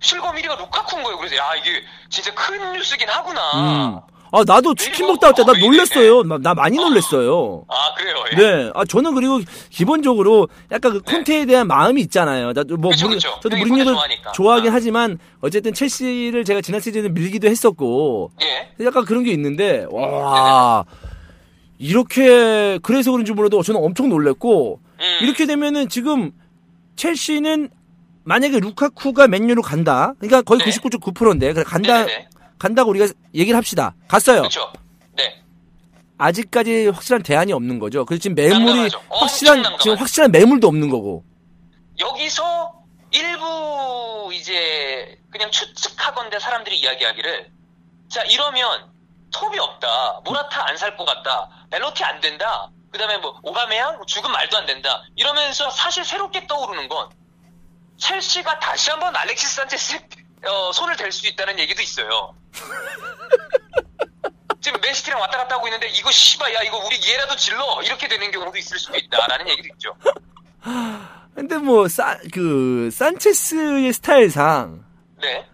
실검 0.00 0.34
1위가 0.36 0.58
루카쿠인 0.58 1.04
거예요. 1.04 1.16
그래서 1.18 1.36
야 1.36 1.54
이게 1.54 1.82
진짜 2.10 2.34
큰 2.34 2.72
뉴스긴 2.72 3.08
하구나. 3.08 3.50
음. 3.54 4.00
아, 4.34 4.42
나도 4.46 4.74
치킨 4.74 5.04
네이버 5.06 5.12
먹다 5.12 5.26
왔다. 5.28 5.44
나 5.44 5.52
어? 5.52 5.54
놀랬어요. 5.54 6.22
나, 6.22 6.38
나 6.38 6.54
많이 6.54 6.78
놀랬어요. 6.78 7.64
아 7.68 7.94
그래요. 7.94 8.16
예. 8.32 8.36
네. 8.36 8.70
아, 8.74 8.82
저는 8.86 9.14
그리고 9.14 9.40
기본적으로 9.68 10.48
약간 10.72 10.92
그 10.92 11.00
콘테에 11.02 11.44
대한 11.44 11.66
마음이 11.66 12.00
있잖아요. 12.02 12.52
나도 12.54 12.78
뭐, 12.78 12.90
그쵸, 12.92 13.08
그쵸. 13.08 13.38
저도 13.42 13.56
무리뉴를. 13.58 13.94
좋아하긴 14.34 14.70
아. 14.70 14.74
하지만 14.74 15.18
어쨌든 15.42 15.74
첼시를 15.74 16.44
제가 16.46 16.62
지난 16.62 16.80
시즌에 16.80 17.10
밀기도 17.10 17.46
했었고 17.46 18.30
예. 18.40 18.84
약간 18.86 19.04
그런 19.04 19.22
게 19.22 19.32
있는데, 19.32 19.86
와. 19.90 20.84
이렇게, 21.78 22.78
그래서 22.82 23.10
그런지 23.10 23.32
몰라도 23.32 23.62
저는 23.62 23.82
엄청 23.82 24.08
놀랬고, 24.08 24.80
음. 24.98 25.18
이렇게 25.20 25.46
되면은 25.46 25.88
지금 25.90 26.30
첼시는 26.96 27.68
만약에 28.24 28.60
루카쿠가 28.60 29.26
맨유로 29.28 29.62
간다. 29.62 30.14
그러니까 30.20 30.42
거의 30.42 30.60
네. 30.60 30.70
99.9%인데, 30.70 31.52
그래 31.52 31.64
간다, 31.64 32.04
네네네. 32.04 32.28
간다고 32.62 32.90
우리가 32.90 33.08
얘기를 33.34 33.56
합시다. 33.56 33.94
갔어요. 34.06 34.38
그렇죠. 34.42 34.72
네. 35.16 35.42
아직까지 36.16 36.88
확실한 36.88 37.24
대안이 37.24 37.52
없는 37.52 37.80
거죠. 37.80 38.04
그래서 38.04 38.22
지금 38.22 38.36
매물이 38.36 38.64
난감하죠. 38.64 39.02
확실한. 39.10 39.64
지금 39.80 39.96
확실한 39.96 40.30
매물도 40.30 40.68
없는 40.68 40.88
거고. 40.88 41.24
여기서 41.98 42.72
일부 43.10 44.30
이제 44.32 45.18
그냥 45.32 45.50
추측하건대 45.50 46.38
사람들이 46.38 46.78
이야기하기를 46.78 47.50
자 48.08 48.22
이러면 48.22 48.92
톱이 49.32 49.58
없다 49.58 50.20
모라타 50.24 50.68
안 50.68 50.76
살 50.76 50.96
것 50.96 51.04
같다 51.04 51.66
벨로티 51.70 52.04
안 52.04 52.20
된다 52.20 52.70
그 52.92 52.98
다음에 52.98 53.18
뭐 53.18 53.38
오가메양 53.42 54.04
죽은 54.06 54.30
말도 54.30 54.56
안 54.56 54.66
된다 54.66 55.02
이러면서 55.16 55.68
사실 55.70 56.04
새롭게 56.04 56.46
떠오르는 56.46 56.88
건 56.88 57.10
첼시가 57.98 58.58
다시 58.60 58.90
한번 58.90 59.14
알렉시스 59.16 59.54
산체스 59.56 59.98
어, 60.46 60.72
손을 60.72 60.96
댈 60.96 61.12
수 61.12 61.26
있다는 61.26 61.58
얘기도 61.58 61.82
있어요 61.82 62.34
지금 64.60 64.80
맨시티랑 64.80 65.20
왔다 65.20 65.38
갔다 65.38 65.56
하고 65.56 65.66
있는데 65.66 65.88
이거 65.88 66.10
씨발 66.10 66.54
야 66.54 66.62
이거 66.62 66.78
우리 66.78 66.98
얘라도 67.10 67.34
질러 67.36 67.80
이렇게 67.82 68.08
되는 68.08 68.30
경우도 68.30 68.56
있을 68.58 68.78
수도 68.78 68.96
있다라는 68.96 69.48
얘기도 69.48 69.68
있죠 69.74 69.96
근데 71.34 71.56
뭐그 71.56 72.90
산체스의 72.92 73.92
스타일상 73.92 74.84
네 75.20 75.52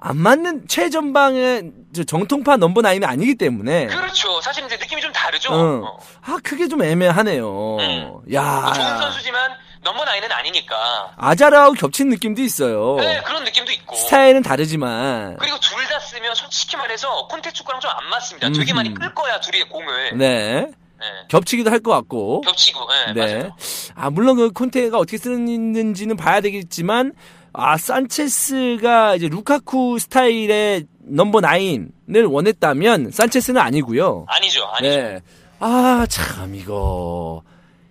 안 0.00 0.16
맞는 0.16 0.68
최전방의 0.68 1.72
저 1.92 2.04
정통파 2.04 2.56
넘버 2.56 2.82
나인이 2.82 3.04
아니기 3.04 3.34
때문에 3.34 3.88
그렇죠. 3.88 4.40
사실 4.40 4.64
이제 4.64 4.76
느낌이 4.76 5.02
좀 5.02 5.12
다르죠. 5.12 5.52
응. 5.52 5.82
어. 5.84 5.98
아 6.22 6.38
그게 6.44 6.68
좀 6.68 6.82
애매하네요. 6.82 7.76
음. 7.78 8.08
뭐 8.08 8.22
좋은 8.22 8.34
야 8.34 8.72
선수지만 9.00 9.50
넘버 9.82 10.04
나인은 10.04 10.30
아니니까. 10.32 11.12
아자라하고 11.16 11.74
겹친 11.74 12.08
느낌도 12.10 12.42
있어요. 12.42 12.96
네, 12.98 13.20
그런 13.24 13.44
느낌도 13.44 13.72
있고. 13.72 13.94
스타일은 13.96 14.42
다르지만 14.42 15.36
그리고 15.38 15.58
둘 15.60 15.78
다 15.88 15.98
쓰면 16.00 16.34
솔직히 16.34 16.76
말해서 16.76 17.26
콘테 17.28 17.50
축구랑 17.52 17.80
좀 17.80 17.90
안 17.90 18.10
맞습니다. 18.10 18.48
되게 18.50 18.72
음흠. 18.72 18.74
많이 18.74 18.92
끌 18.94 19.14
거야, 19.14 19.40
둘이 19.40 19.62
공을. 19.64 20.18
네 20.18 20.66
네. 21.00 21.06
겹치기도 21.28 21.70
할 21.70 21.80
것 21.80 21.92
같고. 21.92 22.40
겹치고, 22.42 22.80
네, 22.90 23.12
네. 23.14 23.34
맞아요. 23.38 23.56
아, 23.94 24.10
물론 24.10 24.36
그 24.36 24.50
콘테가 24.50 24.98
어떻게 24.98 25.16
쓰는지는 25.16 26.16
봐야 26.16 26.40
되겠지만, 26.42 27.12
아, 27.52 27.76
산체스가 27.78 29.14
이제 29.14 29.28
루카쿠 29.28 29.98
스타일의 30.00 30.86
넘버 31.00 31.40
나인을 31.40 32.26
원했다면, 32.26 33.12
산체스는 33.12 33.60
아니고요 33.60 34.26
아니죠, 34.28 34.64
아니죠. 34.74 34.96
네. 34.96 35.20
아, 35.60 36.04
참, 36.10 36.54
이거. 36.54 37.42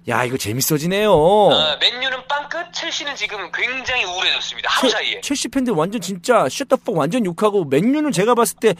야, 0.07 0.23
이거 0.23 0.37
재밌어지네요. 0.37 1.11
어, 1.11 1.77
맨유는 1.79 2.27
빵끝, 2.27 2.71
첼시는 2.71 3.15
지금 3.15 3.51
굉장히 3.51 4.05
우울해졌습니다. 4.05 4.69
하루 4.71 4.89
사이에. 4.89 5.19
첼시 5.21 5.49
팬들 5.49 5.73
완전 5.73 5.99
진짜 5.99 6.47
셔터폭 6.47 6.95
완전 6.97 7.25
욕하고 7.25 7.65
맨유는 7.65 8.13
제가 8.13 8.33
봤을 8.33 8.55
때 8.59 8.73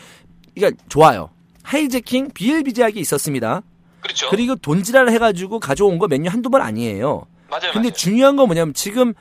이게 0.56 0.72
좋아요. 0.88 1.30
하이제킹 1.64 2.32
비일비재하게 2.34 3.02
있었습니다. 3.02 3.62
그렇죠. 4.00 4.30
그리고 4.30 4.56
돈지랄 4.56 5.10
해가지고 5.10 5.60
가져온 5.60 6.00
거 6.00 6.08
맨유 6.08 6.30
한두 6.30 6.50
번 6.50 6.62
아니에요. 6.62 7.26
맞아요, 7.50 7.74
근데 7.74 7.90
맞아요. 7.90 7.92
중요한 7.92 8.36
건 8.38 8.48
뭐냐면 8.48 8.74
지금 8.74 9.14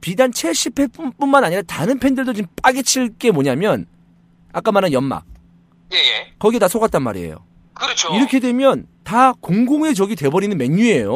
비단 0.00 0.30
첼시 0.30 0.70
팬뿐만 0.70 1.42
아니라 1.42 1.62
다른 1.62 1.98
팬들도 1.98 2.32
지금 2.32 2.48
빠개칠 2.62 3.16
게 3.18 3.32
뭐냐면 3.32 3.86
아까 4.52 4.70
말한 4.70 4.92
연막 4.92 5.24
예, 5.92 5.96
예. 5.96 6.32
거기에 6.38 6.60
다 6.60 6.68
속았단 6.68 7.02
말이에요. 7.02 7.44
그렇죠. 7.74 8.14
이렇게 8.14 8.38
되면 8.38 8.86
다 9.04 9.32
공공의 9.40 9.94
적이 9.94 10.16
돼버리는 10.16 10.56
맨유예요. 10.56 11.10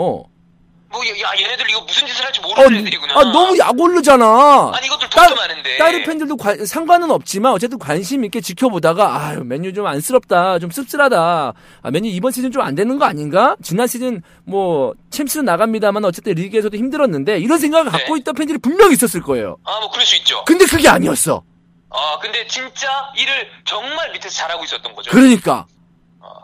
뭐, 0.90 1.02
야, 1.06 1.38
얘네들 1.38 1.68
이거 1.68 1.82
무슨 1.82 2.06
짓을 2.06 2.24
할지 2.24 2.40
아, 2.42 2.46
모르는 2.62 2.80
애들이구나. 2.80 3.12
아, 3.14 3.24
너무 3.24 3.58
약올르잖아. 3.58 4.72
아니, 4.74 4.86
이것들 4.86 5.10
딸- 5.10 5.28
돈도 5.28 5.40
많은데. 5.42 5.76
다른 5.76 6.02
팬들도 6.02 6.36
관- 6.38 6.64
상관은 6.64 7.10
없지만 7.10 7.52
어쨌든 7.52 7.78
관심 7.78 8.24
있게 8.24 8.40
지켜보다가 8.40 9.22
아유 9.26 9.44
맨유 9.44 9.74
좀 9.74 9.86
안쓰럽다 9.86 10.58
좀 10.58 10.70
씁쓸하다 10.70 11.52
아, 11.82 11.90
맨유 11.90 12.08
이번 12.10 12.32
시즌 12.32 12.50
좀 12.50 12.62
안 12.62 12.74
되는 12.74 12.98
거 12.98 13.04
아닌가 13.04 13.54
지난 13.62 13.86
시즌 13.86 14.22
뭐 14.44 14.94
챔스는 15.10 15.44
나갑니다만 15.44 16.04
어쨌든 16.06 16.32
리그에서도 16.34 16.74
힘들었는데 16.76 17.38
이런 17.38 17.58
생각을 17.58 17.90
갖고 17.92 18.14
네. 18.14 18.20
있던 18.20 18.34
팬들이 18.34 18.58
분명히 18.58 18.94
있었을 18.94 19.20
거예요 19.22 19.56
아, 19.64 19.78
뭐, 19.80 19.90
그럴 19.90 20.04
수 20.06 20.16
있죠. 20.16 20.42
근데 20.46 20.64
그게 20.64 20.88
아니었어 20.88 21.42
아, 21.90 22.18
근데 22.20 22.46
진짜 22.48 22.88
일을 23.16 23.46
정말 23.66 24.10
밑에서 24.12 24.34
잘하고 24.34 24.64
있었던 24.64 24.94
거죠. 24.94 25.10
그러니까 25.10 25.66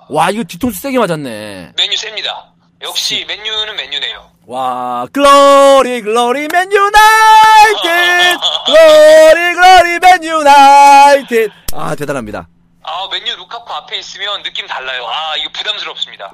와 0.09 0.31
이거 0.31 0.43
뒤통수 0.45 0.81
세게 0.81 0.99
맞았네 0.99 1.73
맨유 1.77 1.97
셉니다. 1.97 2.53
역시 2.83 3.25
맨유는 3.27 3.77
맨유네요. 3.77 4.31
와 4.47 5.07
Glory 5.13 6.03
Glory 6.03 6.49
Man 6.53 6.71
United 6.71 8.39
Glory 8.67 9.55
Glory 9.55 9.99
Man 10.01 10.25
United 10.25 11.49
아 11.73 11.95
대단합니다 11.95 12.49
아, 12.87 13.09
맨유 13.11 13.35
루카쿠 13.37 13.73
앞에 13.73 13.99
있으면 13.99 14.43
느낌 14.43 14.67
달라요. 14.67 15.07
아, 15.07 15.35
이거 15.39 15.49
부담스럽습니다. 15.55 16.31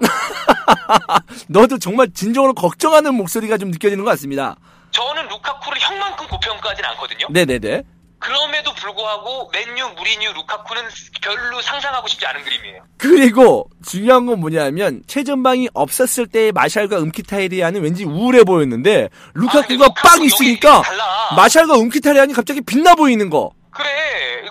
너도 1.48 1.78
정말 1.78 2.08
진정으로 2.12 2.54
걱정하는 2.54 3.14
목소리가 3.14 3.56
좀 3.56 3.70
느껴지는 3.70 4.02
것 4.04 4.10
같습니다. 4.10 4.56
저는 4.90 5.28
루카쿠를 5.28 5.80
형만큼 5.80 6.26
고평가하진 6.26 6.84
않거든요. 6.86 7.28
네네네. 7.30 7.82
그럼에도 8.20 8.72
불구하고 8.74 9.50
맨유, 9.52 9.88
무리뉴, 9.96 10.32
루카쿠는 10.34 10.82
별로 11.22 11.60
상상하고 11.62 12.06
싶지 12.06 12.26
않은 12.26 12.44
그림이에요. 12.44 12.82
그리고 12.98 13.68
중요한 13.84 14.26
건 14.26 14.40
뭐냐면 14.40 15.02
최전방이 15.06 15.70
없었을 15.72 16.26
때의 16.26 16.52
마샬과 16.52 16.98
므키타리안은 16.98 17.82
왠지 17.82 18.04
우울해 18.04 18.44
보였는데 18.44 19.08
아, 19.10 19.30
루카쿠가 19.34 19.84
루카쿠 19.86 19.94
빵 20.08 20.22
있으니까. 20.22 20.82
마샬과 21.34 21.74
므키타리안이 21.76 22.34
갑자기 22.34 22.60
빛나 22.60 22.94
보이는 22.94 23.30
거. 23.30 23.52
그래, 23.72 23.88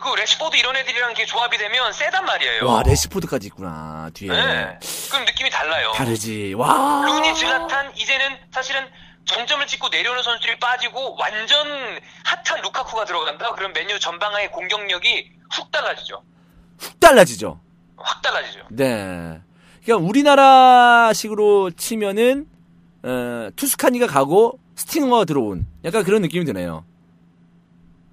그 0.01 0.15
래시포드 0.19 0.55
이런 0.57 0.75
애들이랑 0.75 1.11
이렇게 1.11 1.25
조합이 1.25 1.57
되면 1.57 1.93
세단 1.93 2.25
말이에요. 2.25 2.65
와 2.65 2.81
래시포드까지 2.83 3.47
있구나 3.47 4.09
뒤에. 4.15 4.29
네. 4.29 4.79
그럼 5.11 5.25
느낌이 5.25 5.49
달라요. 5.51 5.91
다르지. 5.93 6.55
와. 6.57 7.03
루니 7.05 7.35
질라탄 7.35 7.91
이제는 7.95 8.37
사실은 8.51 8.87
정점을 9.29 9.65
찍고 9.67 9.89
내려오는 9.89 10.23
선수들이 10.23 10.59
빠지고 10.59 11.15
완전 11.19 11.67
핫한 12.25 12.61
루카쿠가 12.63 13.05
들어간다. 13.05 13.51
그럼 13.53 13.73
맨유 13.73 13.99
전방의 13.99 14.51
공격력이 14.51 15.31
훅 15.51 15.71
달라지죠. 15.71 16.23
훅 16.79 16.99
달라지죠. 16.99 17.59
확 17.97 18.21
달라지죠. 18.23 18.61
네. 18.69 19.39
그러니까 19.83 20.07
우리나라식으로 20.07 21.71
치면은 21.71 22.47
어, 23.03 23.49
투스카니가 23.55 24.07
가고 24.07 24.59
스팅어가 24.75 25.25
들어온 25.25 25.67
약간 25.85 26.03
그런 26.03 26.23
느낌이 26.23 26.45
드네요. 26.45 26.83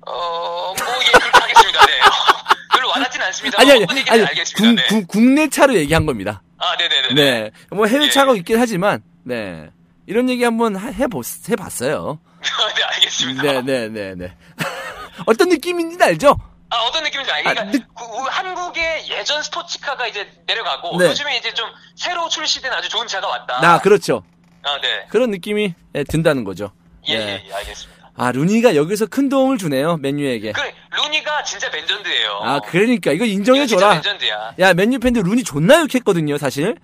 어, 0.07 0.12
뭐, 0.12 0.74
예, 0.74 1.18
그렇게 1.18 1.38
하겠습니다. 1.38 1.87
네. 1.87 1.92
별로 2.76 2.88
와닿진 2.90 3.22
않습니다. 3.22 3.61
아니 3.61 3.70
아니 3.72 3.81
얘기인지 3.81 4.11
아니 4.11 4.22
알겠습니다. 4.22 4.83
국, 4.83 4.94
네. 4.94 5.00
국, 5.00 5.09
국내 5.09 5.48
차로 5.48 5.74
얘기한 5.76 6.05
겁니다. 6.05 6.42
아, 6.59 6.76
네네네. 6.76 7.14
네. 7.14 7.50
뭐 7.70 7.87
해외 7.87 8.05
예. 8.05 8.11
차가 8.11 8.35
있긴 8.35 8.59
하지만 8.61 9.02
네. 9.24 9.70
이런 10.07 10.29
얘기 10.31 10.45
한번 10.45 10.77
하- 10.77 10.88
해보, 10.88 11.23
해봤어요. 11.49 12.19
네, 12.77 12.83
알겠습니다. 12.85 13.42
네, 13.42 13.62
네, 13.62 13.88
네, 13.88 14.14
네. 14.14 14.37
어떤 15.27 15.49
느낌인지 15.49 16.03
알죠? 16.03 16.37
아, 16.71 16.77
어떤 16.88 17.03
느낌인지 17.05 17.31
알겠습니다. 17.31 17.62
아, 17.62 17.64
그러니까 17.64 17.88
그, 17.97 18.05
우- 18.05 18.27
한국의 18.29 19.09
예전 19.09 19.42
스포츠카가 19.42 20.07
이제 20.07 20.29
내려가고 20.47 20.99
네. 20.99 21.07
요즘에 21.07 21.37
이제 21.38 21.53
좀 21.55 21.69
새로 21.97 22.29
출시된 22.29 22.73
아주 22.73 22.88
좋은 22.88 23.07
차가 23.07 23.29
왔다. 23.29 23.61
나 23.61 23.79
그렇죠. 23.81 24.23
아, 24.62 24.81
네. 24.81 25.07
그런 25.09 25.31
느낌이 25.31 25.75
예, 25.95 26.05
든다는 26.05 26.45
거죠. 26.45 26.73
예, 27.09 27.19
네. 27.19 27.42
예, 27.45 27.49
예, 27.49 27.53
알겠습니다. 27.55 27.97
아 28.19 28.33
루니가 28.33 28.77
여기서 28.77 29.07
큰 29.07 29.29
도움을 29.29 29.59
주네요 29.59 29.99
맨유에게. 29.99 30.53
그래, 30.53 30.75
루니가 30.90 31.42
진짜 31.45 31.69
맨전드예요. 31.69 32.40
아 32.42 32.61
그러니까 32.61 33.12
이거 33.12 33.25
이거 33.27 33.35
인정해줘라. 33.35 33.90
맨전드야. 33.95 34.55
야 34.59 34.73
맨유 34.75 34.99
팬들 35.01 35.23
루니 35.23 35.45
존나 35.45 35.81
욕했거든요 35.81 36.38
사실. 36.38 36.77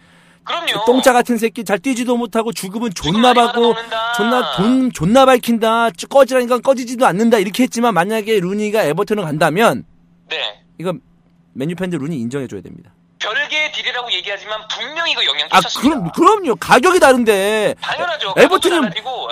그럼요. 0.45 0.85
똥차 0.87 1.13
같은 1.13 1.39
새끼 1.39 1.65
잘 1.65 1.79
뛰지도 1.79 2.17
못하고 2.17 2.53
주급은 2.53 2.93
존나 2.95 3.33
받고. 3.33 3.75
존나 4.17 4.57
돈 4.57 4.93
존나 4.93 5.25
밝힌다 5.25 5.91
쭈- 5.93 6.09
꺼지라니까 6.09 6.59
꺼지지도 6.61 7.07
않는다 7.07 7.39
이렇게 7.39 7.63
했지만 7.63 7.95
만약에 7.95 8.41
루니가 8.41 8.83
에버튼을 8.83 9.23
간다면 9.25 9.85
네. 10.29 10.63
이거 10.79 10.95
맨유 11.55 11.77
팬들 11.77 11.99
루니 11.99 12.17
인정해 12.19 12.47
줘야 12.49 12.61
됩니다. 12.61 12.93
별개의 13.21 13.71
딜이라고 13.73 14.11
얘기하지만 14.15 14.67
분명히 14.69 15.13
이거 15.13 15.25
영향 15.25 15.47
아 15.53 15.59
끼쳤습니다. 15.61 16.11
그럼 16.11 16.11
그럼요 16.43 16.57
가격이 16.57 16.99
다른데 16.99 17.77
당연하죠. 17.81 18.35
에버튼이 18.37 18.75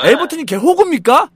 예. 0.04 0.10
에버튼이 0.10 0.44
개호구입니까? 0.46 1.28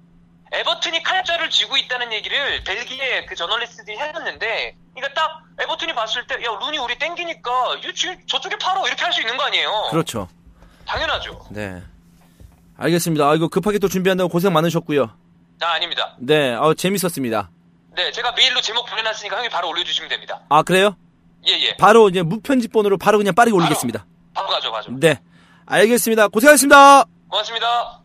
에버튼이 0.53 1.03
칼자를 1.03 1.51
쥐고 1.51 1.77
있다는 1.77 2.13
얘기를 2.13 2.63
벨기에 2.63 3.27
그 3.27 3.35
저널리스트들이 3.35 3.99
했었는데, 3.99 4.77
그러니까 4.95 5.21
딱 5.21 5.41
에버튼이 5.61 5.95
봤을 5.95 6.27
때, 6.27 6.35
야 6.37 6.49
루니 6.61 6.79
우리 6.79 6.97
땡기니까 6.99 7.77
이거 7.83 7.93
지금 7.93 8.17
저쪽에 8.27 8.57
팔어 8.59 8.87
이렇게 8.87 9.03
할 9.05 9.13
수 9.13 9.21
있는 9.21 9.37
거 9.37 9.45
아니에요? 9.45 9.71
그렇죠. 9.91 10.29
당연하죠. 10.87 11.47
네. 11.51 11.83
알겠습니다. 12.77 13.29
아, 13.29 13.35
이거 13.35 13.49
급하게 13.49 13.79
또 13.79 13.89
준비한다고 13.89 14.29
고생 14.29 14.53
많으셨고요. 14.53 15.11
아 15.63 15.67
아닙니다. 15.67 16.15
네, 16.19 16.55
어, 16.55 16.75
재밌었습니다. 16.75 17.51
네, 17.97 18.11
제가 18.13 18.33
메일로 18.33 18.61
제목 18.61 18.85
보내놨으니까 18.87 19.37
형이 19.39 19.49
바로 19.49 19.69
올려주시면 19.69 20.09
됩니다. 20.11 20.41
아, 20.49 20.63
그래요? 20.63 20.97
예, 21.47 21.53
예. 21.53 21.77
바로 21.77 22.09
이제 22.09 22.23
무편집본으로 22.23 22.99
바로 22.99 23.19
그냥 23.19 23.35
빠르게 23.35 23.55
올리겠습니다. 23.57 24.05
바로 24.35 24.49
가죠, 24.49 24.73
가죠. 24.73 24.91
네. 24.99 25.21
알겠습니다. 25.67 26.29
고생하셨습니다. 26.29 27.05
고맙습니다. 27.29 28.04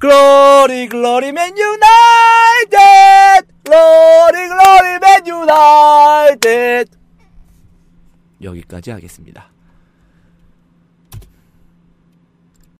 Glory, 0.00 0.88
Glory, 0.88 1.30
Man 1.30 1.54
United! 1.58 2.76
Glory, 3.64 4.48
Glory, 4.48 4.98
Man 4.98 5.26
United! 5.26 6.96
여기까지 8.42 8.92
하겠습니다. 8.92 9.49